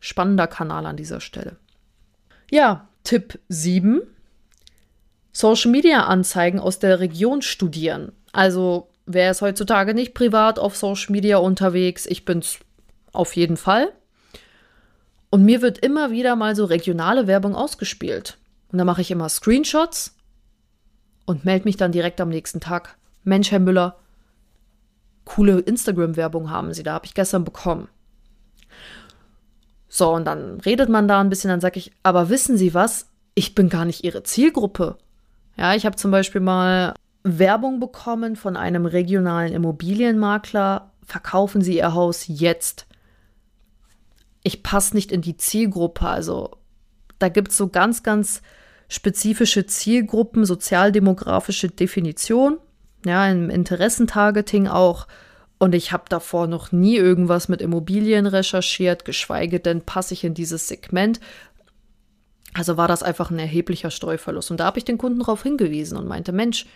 [0.00, 1.56] Spannender Kanal an dieser Stelle.
[2.50, 4.02] Ja, Tipp 7.
[5.32, 8.12] Social Media Anzeigen aus der Region studieren.
[8.32, 12.06] Also, wer ist heutzutage nicht privat auf Social Media unterwegs?
[12.06, 12.58] Ich bin's
[13.12, 13.92] auf jeden Fall.
[15.30, 18.38] Und mir wird immer wieder mal so regionale Werbung ausgespielt.
[18.72, 20.16] Und da mache ich immer Screenshots
[21.24, 22.96] und melde mich dann direkt am nächsten Tag.
[23.24, 23.96] Mensch, Herr Müller,
[25.24, 27.88] coole Instagram-Werbung haben Sie da, habe ich gestern bekommen.
[29.96, 33.08] So, und dann redet man da ein bisschen, dann sage ich, aber wissen Sie was?
[33.34, 34.98] Ich bin gar nicht Ihre Zielgruppe.
[35.56, 40.92] Ja, ich habe zum Beispiel mal Werbung bekommen von einem regionalen Immobilienmakler.
[41.02, 42.86] Verkaufen Sie Ihr Haus jetzt.
[44.42, 46.06] Ich passe nicht in die Zielgruppe.
[46.06, 46.50] Also
[47.18, 48.42] da gibt es so ganz, ganz
[48.88, 52.58] spezifische Zielgruppen, sozialdemografische Definition,
[53.06, 55.06] ja, im Interessentargeting auch
[55.58, 60.34] und ich habe davor noch nie irgendwas mit Immobilien recherchiert, geschweige denn passe ich in
[60.34, 61.20] dieses Segment.
[62.52, 64.50] Also war das einfach ein erheblicher Streuverlust.
[64.50, 66.66] Und da habe ich den Kunden darauf hingewiesen und meinte, Mensch,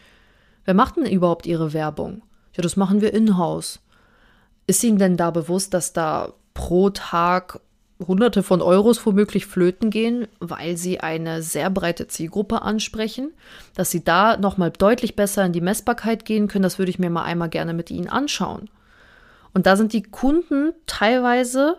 [0.65, 2.23] wer macht denn überhaupt Ihre Werbung?
[2.55, 3.81] Ja, das machen wir in-house.
[4.67, 7.61] Ist Ihnen denn da bewusst, dass da pro Tag
[8.07, 13.33] Hunderte von Euros womöglich flöten gehen, weil sie eine sehr breite Zielgruppe ansprechen,
[13.75, 17.11] dass sie da nochmal deutlich besser in die Messbarkeit gehen können, das würde ich mir
[17.11, 18.71] mal einmal gerne mit Ihnen anschauen.
[19.53, 21.77] Und da sind die Kunden teilweise,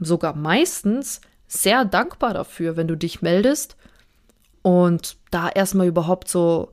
[0.00, 3.76] sogar meistens, sehr dankbar dafür, wenn du dich meldest
[4.62, 6.72] und da erstmal überhaupt so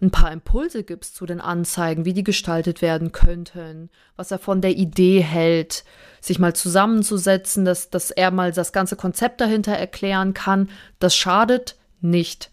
[0.00, 4.60] ein paar Impulse gibst zu den Anzeigen, wie die gestaltet werden könnten, was er von
[4.60, 5.84] der Idee hält,
[6.20, 11.76] sich mal zusammenzusetzen, dass, dass er mal das ganze Konzept dahinter erklären kann, das schadet
[12.00, 12.50] nicht.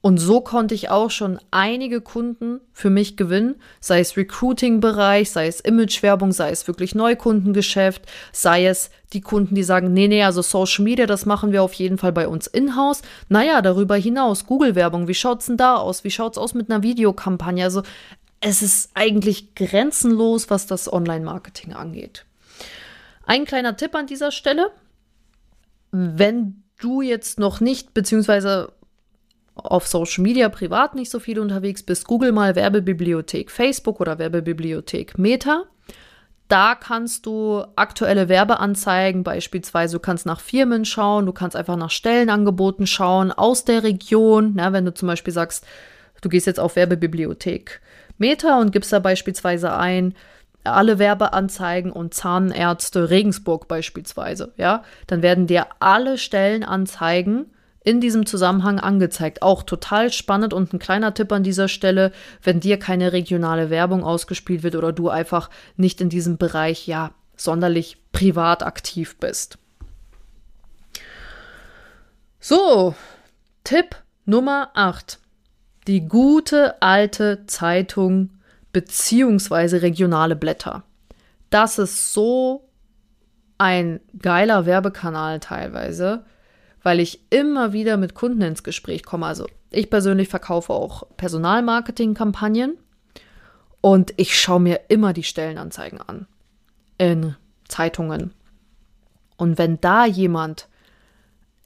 [0.00, 5.48] Und so konnte ich auch schon einige Kunden für mich gewinnen, sei es Recruiting-Bereich, sei
[5.48, 10.40] es Imagewerbung, sei es wirklich Neukundengeschäft, sei es die Kunden, die sagen, nee, nee, also
[10.40, 13.02] Social Media, das machen wir auf jeden Fall bei uns in-house.
[13.28, 16.04] Naja, darüber hinaus, Google-Werbung, wie schaut's denn da aus?
[16.04, 17.64] Wie schaut's aus mit einer Videokampagne?
[17.64, 17.82] Also
[18.40, 22.24] es ist eigentlich grenzenlos, was das Online-Marketing angeht.
[23.24, 24.70] Ein kleiner Tipp an dieser Stelle.
[25.90, 28.72] Wenn du jetzt noch nicht, beziehungsweise
[29.58, 35.18] auf Social Media privat nicht so viel unterwegs bist, google mal Werbebibliothek Facebook oder Werbebibliothek
[35.18, 35.64] Meta.
[36.48, 41.90] Da kannst du aktuelle Werbeanzeigen, beispielsweise du kannst nach Firmen schauen, du kannst einfach nach
[41.90, 44.52] Stellenangeboten schauen aus der Region.
[44.56, 45.66] Na, wenn du zum Beispiel sagst,
[46.22, 47.82] du gehst jetzt auf Werbebibliothek
[48.16, 50.14] Meta und gibst da beispielsweise ein,
[50.64, 57.46] alle Werbeanzeigen und Zahnärzte Regensburg beispielsweise, ja, dann werden dir alle Stellenanzeigen
[57.84, 59.42] in diesem Zusammenhang angezeigt.
[59.42, 62.12] Auch total spannend und ein kleiner Tipp an dieser Stelle,
[62.42, 67.12] wenn dir keine regionale Werbung ausgespielt wird oder du einfach nicht in diesem Bereich ja
[67.36, 69.58] sonderlich privat aktiv bist.
[72.40, 72.94] So,
[73.64, 75.18] Tipp Nummer 8.
[75.86, 78.30] Die gute alte Zeitung
[78.72, 80.84] beziehungsweise regionale Blätter.
[81.50, 82.68] Das ist so
[83.56, 86.24] ein geiler Werbekanal teilweise
[86.82, 89.26] weil ich immer wieder mit Kunden ins Gespräch komme.
[89.26, 92.78] Also ich persönlich verkaufe auch Personalmarketing-Kampagnen
[93.80, 96.26] und ich schaue mir immer die Stellenanzeigen an
[96.98, 97.36] in
[97.68, 98.32] Zeitungen.
[99.36, 100.68] Und wenn da jemand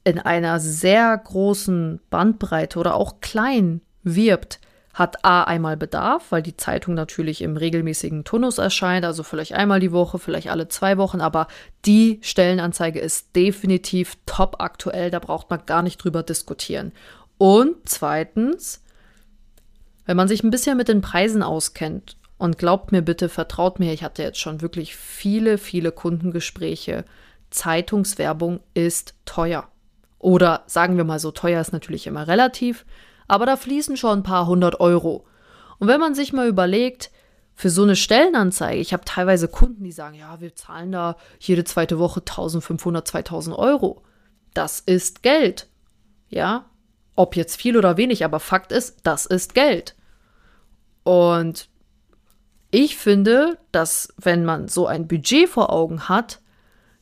[0.03, 4.59] in einer sehr großen Bandbreite oder auch klein wirbt,
[4.93, 9.79] hat A einmal Bedarf, weil die Zeitung natürlich im regelmäßigen Turnus erscheint, also vielleicht einmal
[9.79, 11.47] die Woche, vielleicht alle zwei Wochen, aber
[11.85, 16.91] die Stellenanzeige ist definitiv top aktuell, da braucht man gar nicht drüber diskutieren.
[17.39, 18.83] Und zweitens,
[20.05, 23.93] wenn man sich ein bisschen mit den Preisen auskennt, und glaubt mir bitte, vertraut mir,
[23.93, 27.05] ich hatte jetzt schon wirklich viele, viele Kundengespräche.
[27.51, 29.69] Zeitungswerbung ist teuer.
[30.19, 32.85] Oder sagen wir mal so, teuer ist natürlich immer relativ
[33.27, 35.25] aber da fließen schon ein paar hundert Euro.
[35.79, 37.11] Und wenn man sich mal überlegt,
[37.55, 41.63] für so eine Stellenanzeige, ich habe teilweise Kunden, die sagen, ja, wir zahlen da jede
[41.63, 44.01] zweite Woche 1500, 2000 Euro.
[44.53, 45.67] Das ist Geld.
[46.29, 46.65] Ja,
[47.15, 49.95] ob jetzt viel oder wenig, aber Fakt ist, das ist Geld.
[51.03, 51.69] Und
[52.71, 56.41] ich finde, dass wenn man so ein Budget vor Augen hat,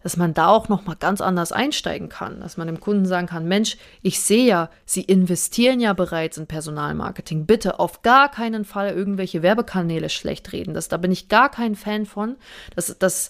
[0.03, 3.27] dass man da auch noch mal ganz anders einsteigen kann, dass man dem Kunden sagen
[3.27, 7.45] kann, Mensch, ich sehe ja, Sie investieren ja bereits in Personalmarketing.
[7.45, 10.73] Bitte auf gar keinen Fall irgendwelche Werbekanäle schlecht reden.
[10.73, 12.35] Das, da bin ich gar kein Fan von.
[12.75, 13.29] Das, das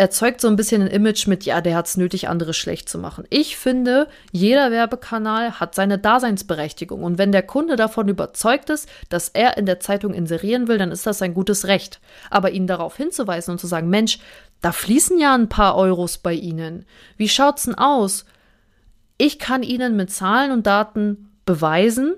[0.00, 2.98] erzeugt so ein bisschen ein Image mit, ja, der hat es nötig, andere schlecht zu
[2.98, 3.24] machen.
[3.28, 7.02] Ich finde, jeder Werbekanal hat seine Daseinsberechtigung.
[7.02, 10.90] Und wenn der Kunde davon überzeugt ist, dass er in der Zeitung inserieren will, dann
[10.90, 12.00] ist das sein gutes Recht.
[12.30, 14.20] Aber ihn darauf hinzuweisen und zu sagen, Mensch,
[14.62, 16.86] da fließen ja ein paar Euros bei Ihnen.
[17.18, 18.24] Wie schaut's denn aus?
[19.18, 22.14] Ich kann Ihnen mit Zahlen und Daten beweisen,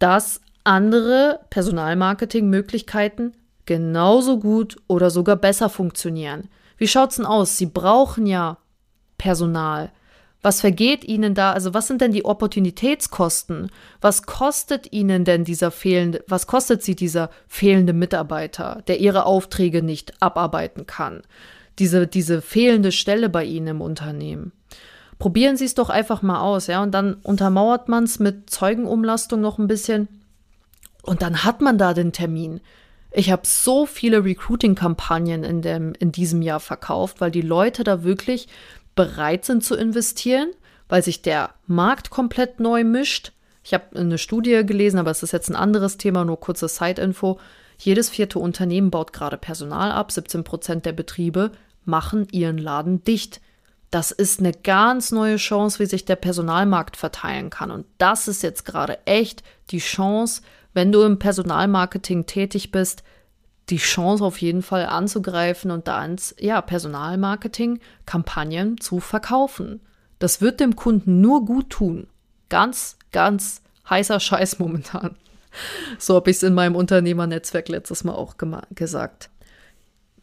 [0.00, 3.34] dass andere Personalmarketingmöglichkeiten
[3.66, 6.48] genauso gut oder sogar besser funktionieren.
[6.80, 7.56] Wie schaut's denn aus?
[7.56, 8.58] Sie brauchen ja
[9.18, 9.92] Personal.
[10.42, 11.52] Was vergeht Ihnen da?
[11.52, 13.70] Also was sind denn die Opportunitätskosten?
[14.00, 19.82] Was kostet Ihnen denn dieser fehlende, was kostet Sie dieser fehlende Mitarbeiter, der Ihre Aufträge
[19.82, 21.22] nicht abarbeiten kann?
[21.80, 24.52] diese, diese fehlende Stelle bei Ihnen im Unternehmen.
[25.18, 29.40] Probieren Sie es doch einfach mal aus, ja, und dann untermauert man es mit Zeugenumlastung
[29.40, 30.08] noch ein bisschen
[31.02, 32.60] und dann hat man da den Termin.
[33.12, 38.48] Ich habe so viele Recruiting-Kampagnen in, in diesem Jahr verkauft, weil die Leute da wirklich
[38.94, 40.50] bereit sind zu investieren,
[40.88, 43.32] weil sich der Markt komplett neu mischt.
[43.64, 47.38] Ich habe eine Studie gelesen, aber es ist jetzt ein anderes Thema, nur kurze Side-Info.
[47.78, 51.52] Jedes vierte Unternehmen baut gerade Personal ab, 17 Prozent der Betriebe
[51.84, 53.40] machen ihren Laden dicht.
[53.90, 57.70] Das ist eine ganz neue Chance, wie sich der Personalmarkt verteilen kann.
[57.70, 63.02] Und das ist jetzt gerade echt die Chance, wenn du im Personalmarketing tätig bist,
[63.70, 69.80] die Chance auf jeden Fall anzugreifen und da ins ja, Personalmarketing-Kampagnen zu verkaufen.
[70.18, 72.06] Das wird dem Kunden nur gut tun.
[72.48, 75.16] Ganz, ganz heißer Scheiß momentan.
[75.98, 78.36] So habe ich es in meinem Unternehmernetzwerk letztes Mal auch
[78.74, 79.30] gesagt.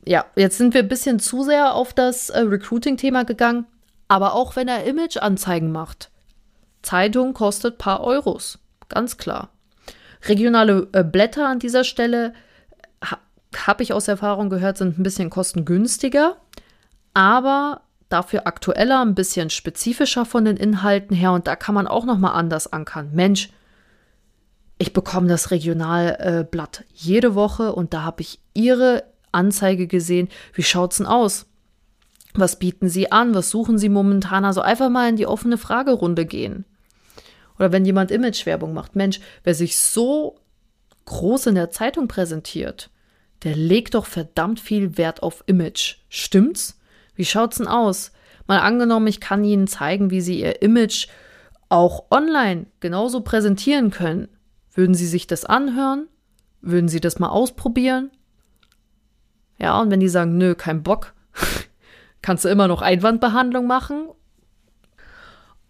[0.05, 3.65] ja, jetzt sind wir ein bisschen zu sehr auf das äh, Recruiting-Thema gegangen.
[4.07, 6.12] Aber auch wenn er Image-Anzeigen macht,
[6.81, 8.60] Zeitung kostet paar Euros.
[8.88, 9.49] Ganz klar.
[10.23, 12.34] Regionale äh, Blätter an dieser Stelle,
[13.03, 13.17] ha,
[13.56, 16.38] habe ich aus Erfahrung gehört, sind ein bisschen kostengünstiger,
[17.13, 22.06] aber dafür aktueller, ein bisschen spezifischer von den Inhalten her und da kann man auch
[22.06, 23.12] noch mal anders ankern.
[23.13, 23.49] Mensch,
[24.77, 30.30] ich bekomme das Regionalblatt äh, jede Woche und da habe ich Ihre Anzeige gesehen.
[30.53, 31.47] Wie schaut's denn aus?
[32.34, 33.34] Was bieten Sie an?
[33.34, 34.45] Was suchen Sie momentan?
[34.45, 36.65] Also einfach mal in die offene Fragerunde gehen.
[37.58, 40.39] Oder wenn jemand Imagewerbung macht, Mensch, wer sich so
[41.06, 42.89] groß in der Zeitung präsentiert,
[43.43, 45.98] der legt doch verdammt viel Wert auf Image.
[46.10, 46.80] Stimmt's?
[47.15, 48.12] Wie schaut's denn aus?
[48.48, 51.08] Mal angenommen, ich kann Ihnen zeigen, wie Sie Ihr Image
[51.70, 54.30] auch online genauso präsentieren können.
[54.74, 56.08] Würden Sie sich das anhören?
[56.62, 58.12] Würden Sie das mal ausprobieren?
[59.58, 61.13] Ja, und wenn die sagen, nö, kein Bock,
[62.22, 64.10] kannst du immer noch Einwandbehandlung machen.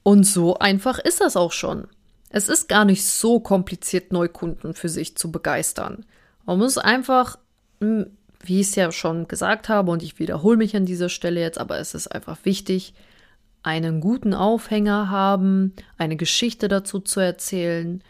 [0.08, 1.90] Und so einfach ist das auch schon.
[2.30, 6.06] Es ist gar nicht so kompliziert, Neukunden für sich zu begeistern.
[6.46, 7.38] Man muss einfach,
[7.82, 11.42] hm, wie ich es ja schon gesagt habe, und ich wiederhole mich an dieser Stelle
[11.42, 12.94] jetzt, aber es ist einfach wichtig,
[13.64, 18.02] einen guten Aufhänger haben, eine Geschichte dazu zu erzählen,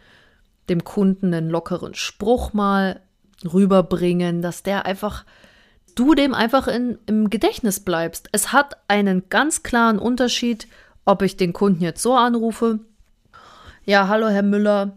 [0.69, 3.01] dem Kunden einen lockeren Spruch mal
[3.43, 5.25] rüberbringen, dass der einfach,
[5.95, 8.29] du dem einfach in, im Gedächtnis bleibst.
[8.33, 10.67] Es hat einen ganz klaren Unterschied,
[11.07, 12.79] ob ich den Kunden jetzt so anrufe.
[13.85, 14.91] Ja, hallo Herr Müller.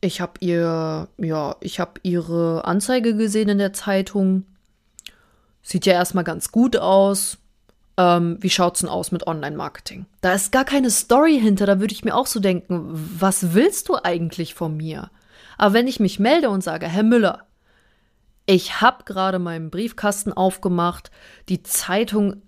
[0.00, 4.44] Ich habe ihr, ja, ich habe Ihre Anzeige gesehen in der Zeitung.
[5.62, 7.38] Sieht ja erstmal ganz gut aus
[7.96, 10.06] ähm, wie schaut's denn aus mit Online-Marketing?
[10.20, 13.88] Da ist gar keine Story hinter, da würde ich mir auch so denken, was willst
[13.88, 15.10] du eigentlich von mir?
[15.58, 17.46] Aber wenn ich mich melde und sage, Herr Müller,
[18.46, 21.10] ich habe gerade meinen Briefkasten aufgemacht,
[21.48, 22.42] die Zeitung,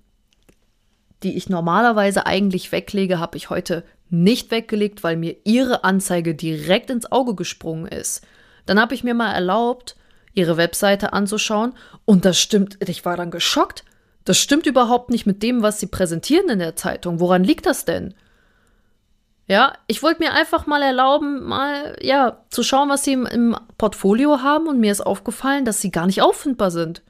[1.22, 6.90] die ich normalerweise eigentlich weglege, habe ich heute nicht weggelegt, weil mir Ihre Anzeige direkt
[6.90, 8.24] ins Auge gesprungen ist.
[8.66, 9.96] Dann habe ich mir mal erlaubt,
[10.34, 11.72] Ihre Webseite anzuschauen
[12.04, 13.84] und das stimmt, ich war dann geschockt.
[14.24, 17.20] Das stimmt überhaupt nicht mit dem, was sie präsentieren in der Zeitung.
[17.20, 18.12] Woran liegt das denn?
[19.48, 23.56] Ja, ich wollte mir einfach mal erlauben, mal, ja, zu schauen, was sie im, im,
[23.78, 27.02] Portfolio haben und mir ist aufgefallen, dass sie gar nicht auffindbar sind.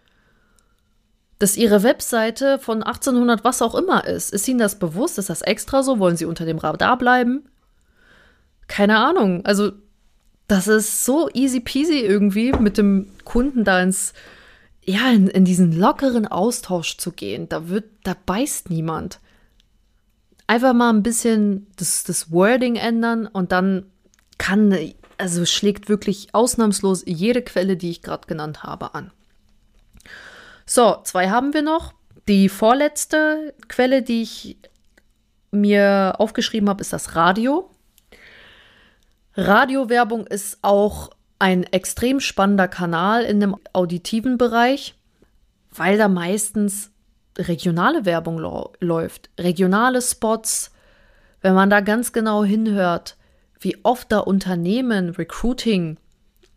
[1.38, 4.32] Dass ihre Webseite von 1800 was auch immer ist.
[4.32, 5.18] Ist ihnen das bewusst?
[5.18, 5.98] Ist das extra so?
[5.98, 7.48] Wollen sie unter dem Radar bleiben?
[8.68, 9.44] Keine Ahnung.
[9.44, 9.72] Also,
[10.48, 14.14] das ist so easy peasy irgendwie mit dem Kunden da ins
[14.86, 17.48] ja, in, in diesen lockeren Austausch zu gehen.
[17.48, 19.20] Da wird, da beißt niemand.
[20.46, 23.86] Einfach mal ein bisschen das, das Wording ändern und dann
[24.38, 24.76] kann,
[25.18, 29.10] also schlägt wirklich ausnahmslos jede Quelle, die ich gerade genannt habe, an.
[30.66, 31.94] So, zwei haben wir noch.
[32.28, 34.58] Die vorletzte Quelle, die ich
[35.52, 37.70] mir aufgeschrieben habe, ist das Radio.
[39.36, 44.94] Radiowerbung ist auch ein extrem spannender Kanal in dem auditiven Bereich,
[45.70, 46.90] weil da meistens
[47.38, 48.38] regionale Werbung
[48.80, 50.72] läuft, regionale Spots.
[51.42, 53.16] Wenn man da ganz genau hinhört,
[53.60, 55.98] wie oft da Unternehmen Recruiting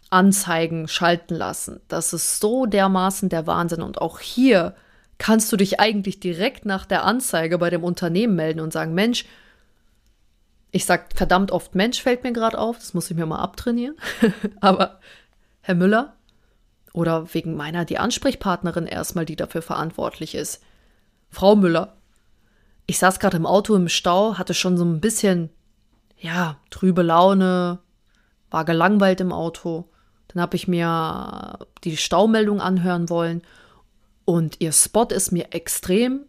[0.10, 3.82] Anzeigen schalten lassen, das ist so dermaßen der Wahnsinn.
[3.82, 4.76] Und auch hier
[5.18, 9.26] kannst du dich eigentlich direkt nach der Anzeige bei dem Unternehmen melden und sagen, Mensch,
[10.72, 13.98] ich sage verdammt oft Mensch, fällt mir gerade auf, das muss ich mir mal abtrainieren.
[14.62, 15.00] Aber
[15.62, 16.16] Herr Müller
[16.94, 20.64] oder wegen meiner die Ansprechpartnerin erstmal, die dafür verantwortlich ist.
[21.30, 21.96] Frau Müller.
[22.88, 25.50] Ich saß gerade im Auto im Stau, hatte schon so ein bisschen,
[26.18, 27.80] ja, trübe Laune,
[28.50, 29.89] war gelangweilt im Auto.
[30.30, 33.42] Dann habe ich mir die Staumeldung anhören wollen
[34.26, 36.22] und ihr Spot ist mir extrem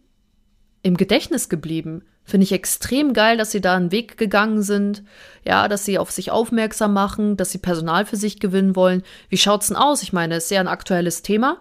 [0.83, 2.03] im Gedächtnis geblieben.
[2.23, 5.03] Finde ich extrem geil, dass sie da einen Weg gegangen sind.
[5.45, 9.03] Ja, dass sie auf sich aufmerksam machen, dass sie Personal für sich gewinnen wollen.
[9.29, 10.03] Wie schaut's denn aus?
[10.03, 11.57] Ich meine, es ist ja ein aktuelles Thema.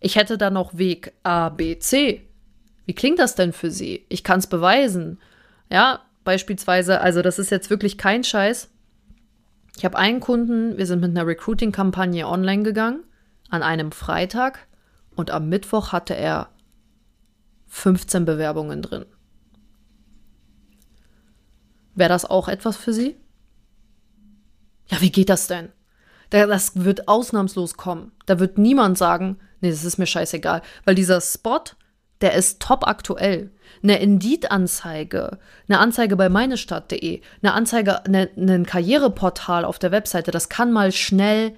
[0.00, 2.26] Ich hätte da noch Weg A, B, C.
[2.86, 4.06] Wie klingt das denn für Sie?
[4.08, 5.20] Ich kann es beweisen.
[5.70, 8.70] Ja, beispielsweise, also das ist jetzt wirklich kein Scheiß.
[9.80, 13.02] Ich habe einen Kunden, wir sind mit einer Recruiting-Kampagne online gegangen,
[13.48, 14.68] an einem Freitag
[15.16, 16.50] und am Mittwoch hatte er
[17.68, 19.06] 15 Bewerbungen drin.
[21.94, 23.16] Wäre das auch etwas für Sie?
[24.88, 25.70] Ja, wie geht das denn?
[26.28, 28.12] Das wird ausnahmslos kommen.
[28.26, 31.64] Da wird niemand sagen, nee, das ist mir scheißegal, weil dieser Spot,
[32.20, 33.50] der ist top aktuell.
[33.82, 40.48] Eine Indeed-Anzeige, eine Anzeige bei meinestadt.de, eine Anzeige, eine, ein Karriereportal auf der Webseite, das
[40.48, 41.54] kann mal schnell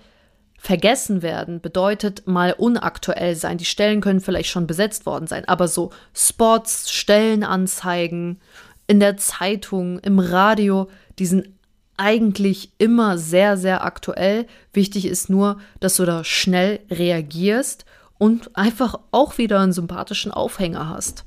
[0.65, 3.59] Vergessen werden bedeutet mal unaktuell sein.
[3.59, 8.41] Die Stellen können vielleicht schon besetzt worden sein, aber so Spots, Stellenanzeigen
[8.87, 10.89] in der Zeitung, im Radio,
[11.19, 11.49] die sind
[11.97, 14.47] eigentlich immer sehr, sehr aktuell.
[14.73, 17.85] Wichtig ist nur, dass du da schnell reagierst
[18.23, 21.25] und einfach auch wieder einen sympathischen Aufhänger hast.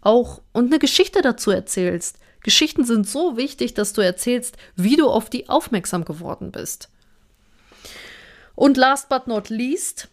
[0.00, 2.16] Auch und eine Geschichte dazu erzählst.
[2.42, 6.88] Geschichten sind so wichtig, dass du erzählst, wie du auf die aufmerksam geworden bist.
[8.54, 10.08] Und last but not least,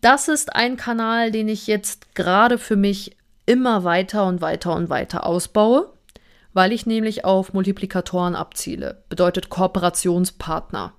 [0.00, 4.90] das ist ein Kanal, den ich jetzt gerade für mich immer weiter und weiter und
[4.90, 5.92] weiter ausbaue,
[6.52, 10.94] weil ich nämlich auf Multiplikatoren abziele, bedeutet Kooperationspartner.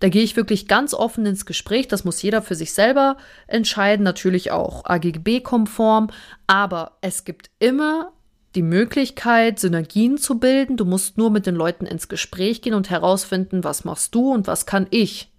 [0.00, 3.16] Da gehe ich wirklich ganz offen ins Gespräch, das muss jeder für sich selber
[3.46, 6.10] entscheiden, natürlich auch AGB-konform,
[6.46, 8.12] aber es gibt immer
[8.56, 10.76] die Möglichkeit, Synergien zu bilden.
[10.76, 14.46] Du musst nur mit den Leuten ins Gespräch gehen und herausfinden, was machst du und
[14.46, 15.30] was kann ich.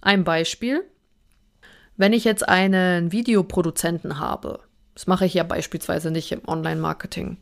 [0.00, 0.82] Ein Beispiel.
[1.96, 4.60] Wenn ich jetzt einen Videoproduzenten habe,
[4.94, 7.36] das mache ich ja beispielsweise nicht im Online-Marketing,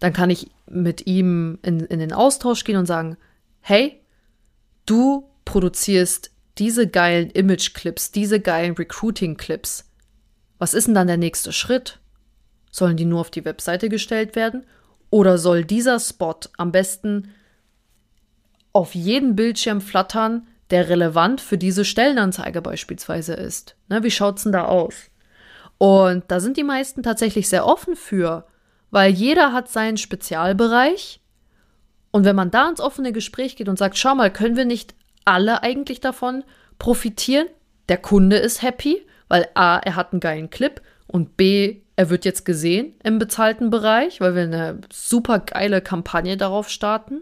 [0.00, 3.16] dann kann ich mit ihm in, in den Austausch gehen und sagen,
[3.60, 4.02] hey,
[4.86, 9.84] du produzierst diese geilen Image-Clips, diese geilen Recruiting-Clips.
[10.58, 12.00] Was ist denn dann der nächste Schritt?
[12.70, 14.64] Sollen die nur auf die Webseite gestellt werden?
[15.10, 17.34] Oder soll dieser Spot am besten
[18.72, 23.76] auf jeden Bildschirm flattern, der relevant für diese Stellenanzeige beispielsweise ist.
[23.88, 24.94] Ne, wie schaut's denn da aus?
[25.78, 28.46] Und da sind die meisten tatsächlich sehr offen für,
[28.90, 31.20] weil jeder hat seinen Spezialbereich.
[32.16, 34.94] Und wenn man da ins offene Gespräch geht und sagt, schau mal, können wir nicht
[35.26, 36.44] alle eigentlich davon
[36.78, 37.46] profitieren?
[37.90, 42.24] Der Kunde ist happy, weil A, er hat einen geilen Clip und B, er wird
[42.24, 47.20] jetzt gesehen im bezahlten Bereich, weil wir eine super geile Kampagne darauf starten.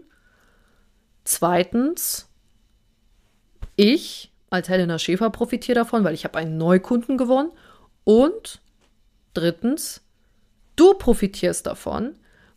[1.25, 2.29] Zweitens,
[3.75, 7.51] ich als Helena Schäfer profitiere davon, weil ich habe einen Neukunden gewonnen.
[8.05, 8.61] Und
[9.33, 10.03] drittens,
[10.77, 12.15] du profitierst davon,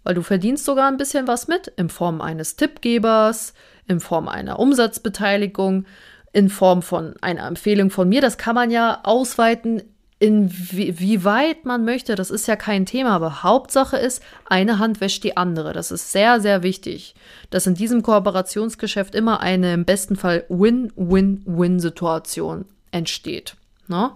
[0.08, 3.52] weil du verdienst sogar ein bisschen was mit in Form eines Tippgebers,
[3.86, 5.84] in Form einer Umsatzbeteiligung,
[6.32, 8.22] in Form von einer Empfehlung von mir.
[8.22, 9.82] Das kann man ja ausweiten
[10.18, 15.36] inwieweit man möchte, das ist ja kein Thema, aber Hauptsache ist, eine Hand wäscht die
[15.36, 15.74] andere.
[15.74, 17.14] Das ist sehr, sehr wichtig,
[17.50, 23.56] dass in diesem Kooperationsgeschäft immer eine im besten Fall Win-Win-Win-Situation entsteht.
[23.88, 24.12] Ne?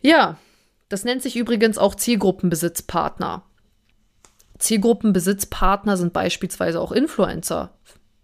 [0.00, 0.36] Ja,
[0.88, 3.44] das nennt sich übrigens auch Zielgruppenbesitzpartner.
[4.58, 7.70] Zielgruppenbesitzpartner sind beispielsweise auch Influencer.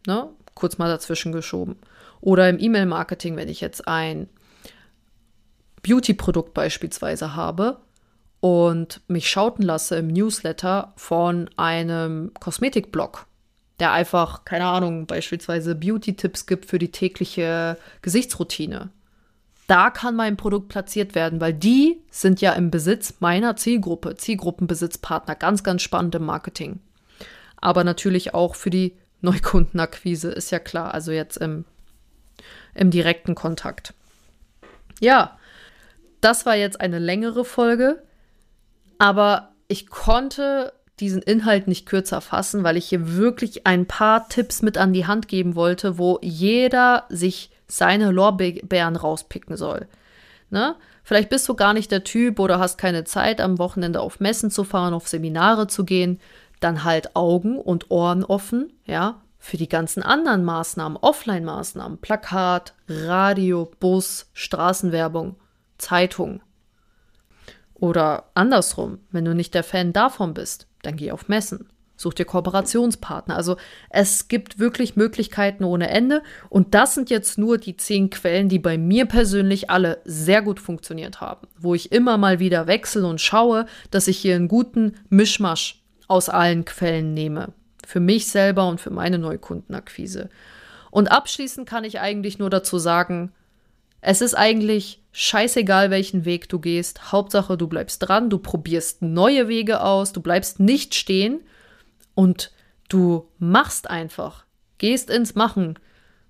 [0.07, 0.29] Ne?
[0.55, 1.77] Kurz mal dazwischen geschoben.
[2.21, 4.29] Oder im E-Mail-Marketing, wenn ich jetzt ein
[5.83, 7.79] Beauty-Produkt beispielsweise habe
[8.41, 13.27] und mich schauten lasse im Newsletter von einem Kosmetikblog,
[13.81, 18.91] der einfach, keine Ahnung, beispielsweise Beauty-Tipps gibt für die tägliche Gesichtsroutine.
[19.67, 25.35] Da kann mein Produkt platziert werden, weil die sind ja im Besitz meiner Zielgruppe, Zielgruppenbesitzpartner,
[25.37, 26.81] ganz, ganz spannend im Marketing.
[27.57, 31.65] Aber natürlich auch für die Neukundenakquise, ist ja klar, also jetzt im,
[32.75, 33.95] im direkten Kontakt.
[35.01, 35.39] Ja,
[36.21, 38.03] das war jetzt eine längere Folge,
[38.99, 44.63] aber ich konnte diesen Inhalt nicht kürzer fassen, weil ich hier wirklich ein paar Tipps
[44.63, 49.89] mit an die Hand geben wollte, wo jeder sich seine Lorbeeren rauspicken soll.
[50.51, 50.77] Ne?
[51.03, 54.51] Vielleicht bist du gar nicht der Typ oder hast keine Zeit, am Wochenende auf Messen
[54.51, 56.21] zu fahren, auf Seminare zu gehen.
[56.61, 63.71] Dann halt Augen und Ohren offen, ja, für die ganzen anderen Maßnahmen, Offline-Maßnahmen, Plakat, Radio,
[63.81, 65.37] Bus, Straßenwerbung.
[65.79, 66.41] Zeitung.
[67.75, 71.69] Oder andersrum, wenn du nicht der Fan davon bist, dann geh auf Messen.
[71.97, 73.37] Such dir Kooperationspartner.
[73.37, 73.57] Also
[73.89, 76.23] es gibt wirklich Möglichkeiten ohne Ende.
[76.49, 80.59] Und das sind jetzt nur die zehn Quellen, die bei mir persönlich alle sehr gut
[80.59, 81.47] funktioniert haben.
[81.57, 86.29] Wo ich immer mal wieder wechsle und schaue, dass ich hier einen guten Mischmasch aus
[86.29, 87.53] allen Quellen nehme.
[87.87, 90.31] Für mich selber und für meine Neukundenakquise.
[90.91, 93.33] Und abschließend kann ich eigentlich nur dazu sagen,
[94.01, 97.13] es ist eigentlich scheißegal, welchen Weg du gehst.
[97.13, 101.41] Hauptsache, du bleibst dran, du probierst neue Wege aus, du bleibst nicht stehen
[102.15, 102.53] und
[102.89, 104.45] du machst einfach.
[104.79, 105.79] Gehst ins Machen.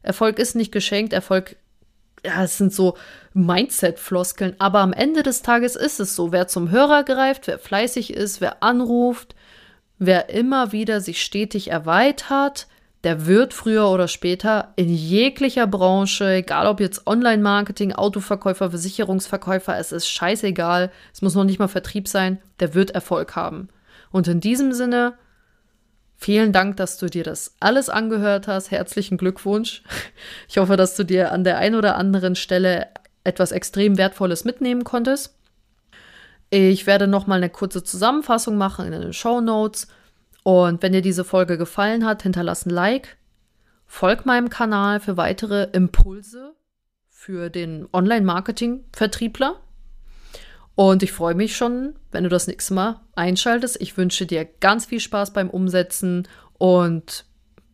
[0.03, 1.57] Erfolg ist nicht geschenkt, Erfolg,
[2.25, 2.97] ja, es sind so
[3.35, 6.33] Mindset-Floskeln, aber am Ende des Tages ist es so.
[6.33, 9.35] Wer zum Hörer greift, wer fleißig ist, wer anruft,
[9.99, 12.67] wer immer wieder sich stetig erweitert,
[13.05, 19.93] der wird früher oder später in jeglicher Branche, egal ob jetzt Online-Marketing, Autoverkäufer, Versicherungsverkäufer, es
[19.93, 23.69] ist scheißegal, es muss noch nicht mal Vertrieb sein, der wird Erfolg haben.
[24.11, 25.15] Und in diesem Sinne,
[26.25, 28.71] Vielen Dank, dass du dir das alles angehört hast.
[28.71, 29.83] Herzlichen Glückwunsch.
[30.49, 32.89] Ich hoffe, dass du dir an der einen oder anderen Stelle
[33.25, 35.37] etwas extrem Wertvolles mitnehmen konntest.
[36.49, 39.87] Ich werde noch mal eine kurze Zusammenfassung machen in den Show Notes.
[40.45, 43.19] Und wenn dir diese Folge gefallen hat, hinterlass ein Like,
[43.85, 46.55] folg meinem Kanal für weitere Impulse
[47.11, 49.61] für den Online-Marketing-Vertriebler.
[50.77, 53.81] Und ich freue mich schon, wenn du das nächste Mal einschaltest.
[53.81, 56.27] Ich wünsche dir ganz viel Spaß beim Umsetzen
[56.59, 57.25] und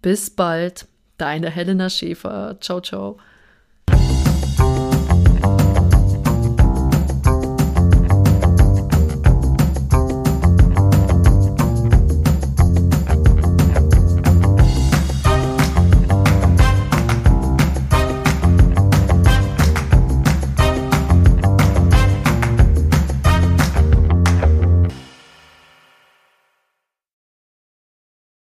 [0.03, 0.87] bis bald.
[1.17, 2.57] Deine Helena Schäfer.
[2.61, 3.19] Ciao, ciao.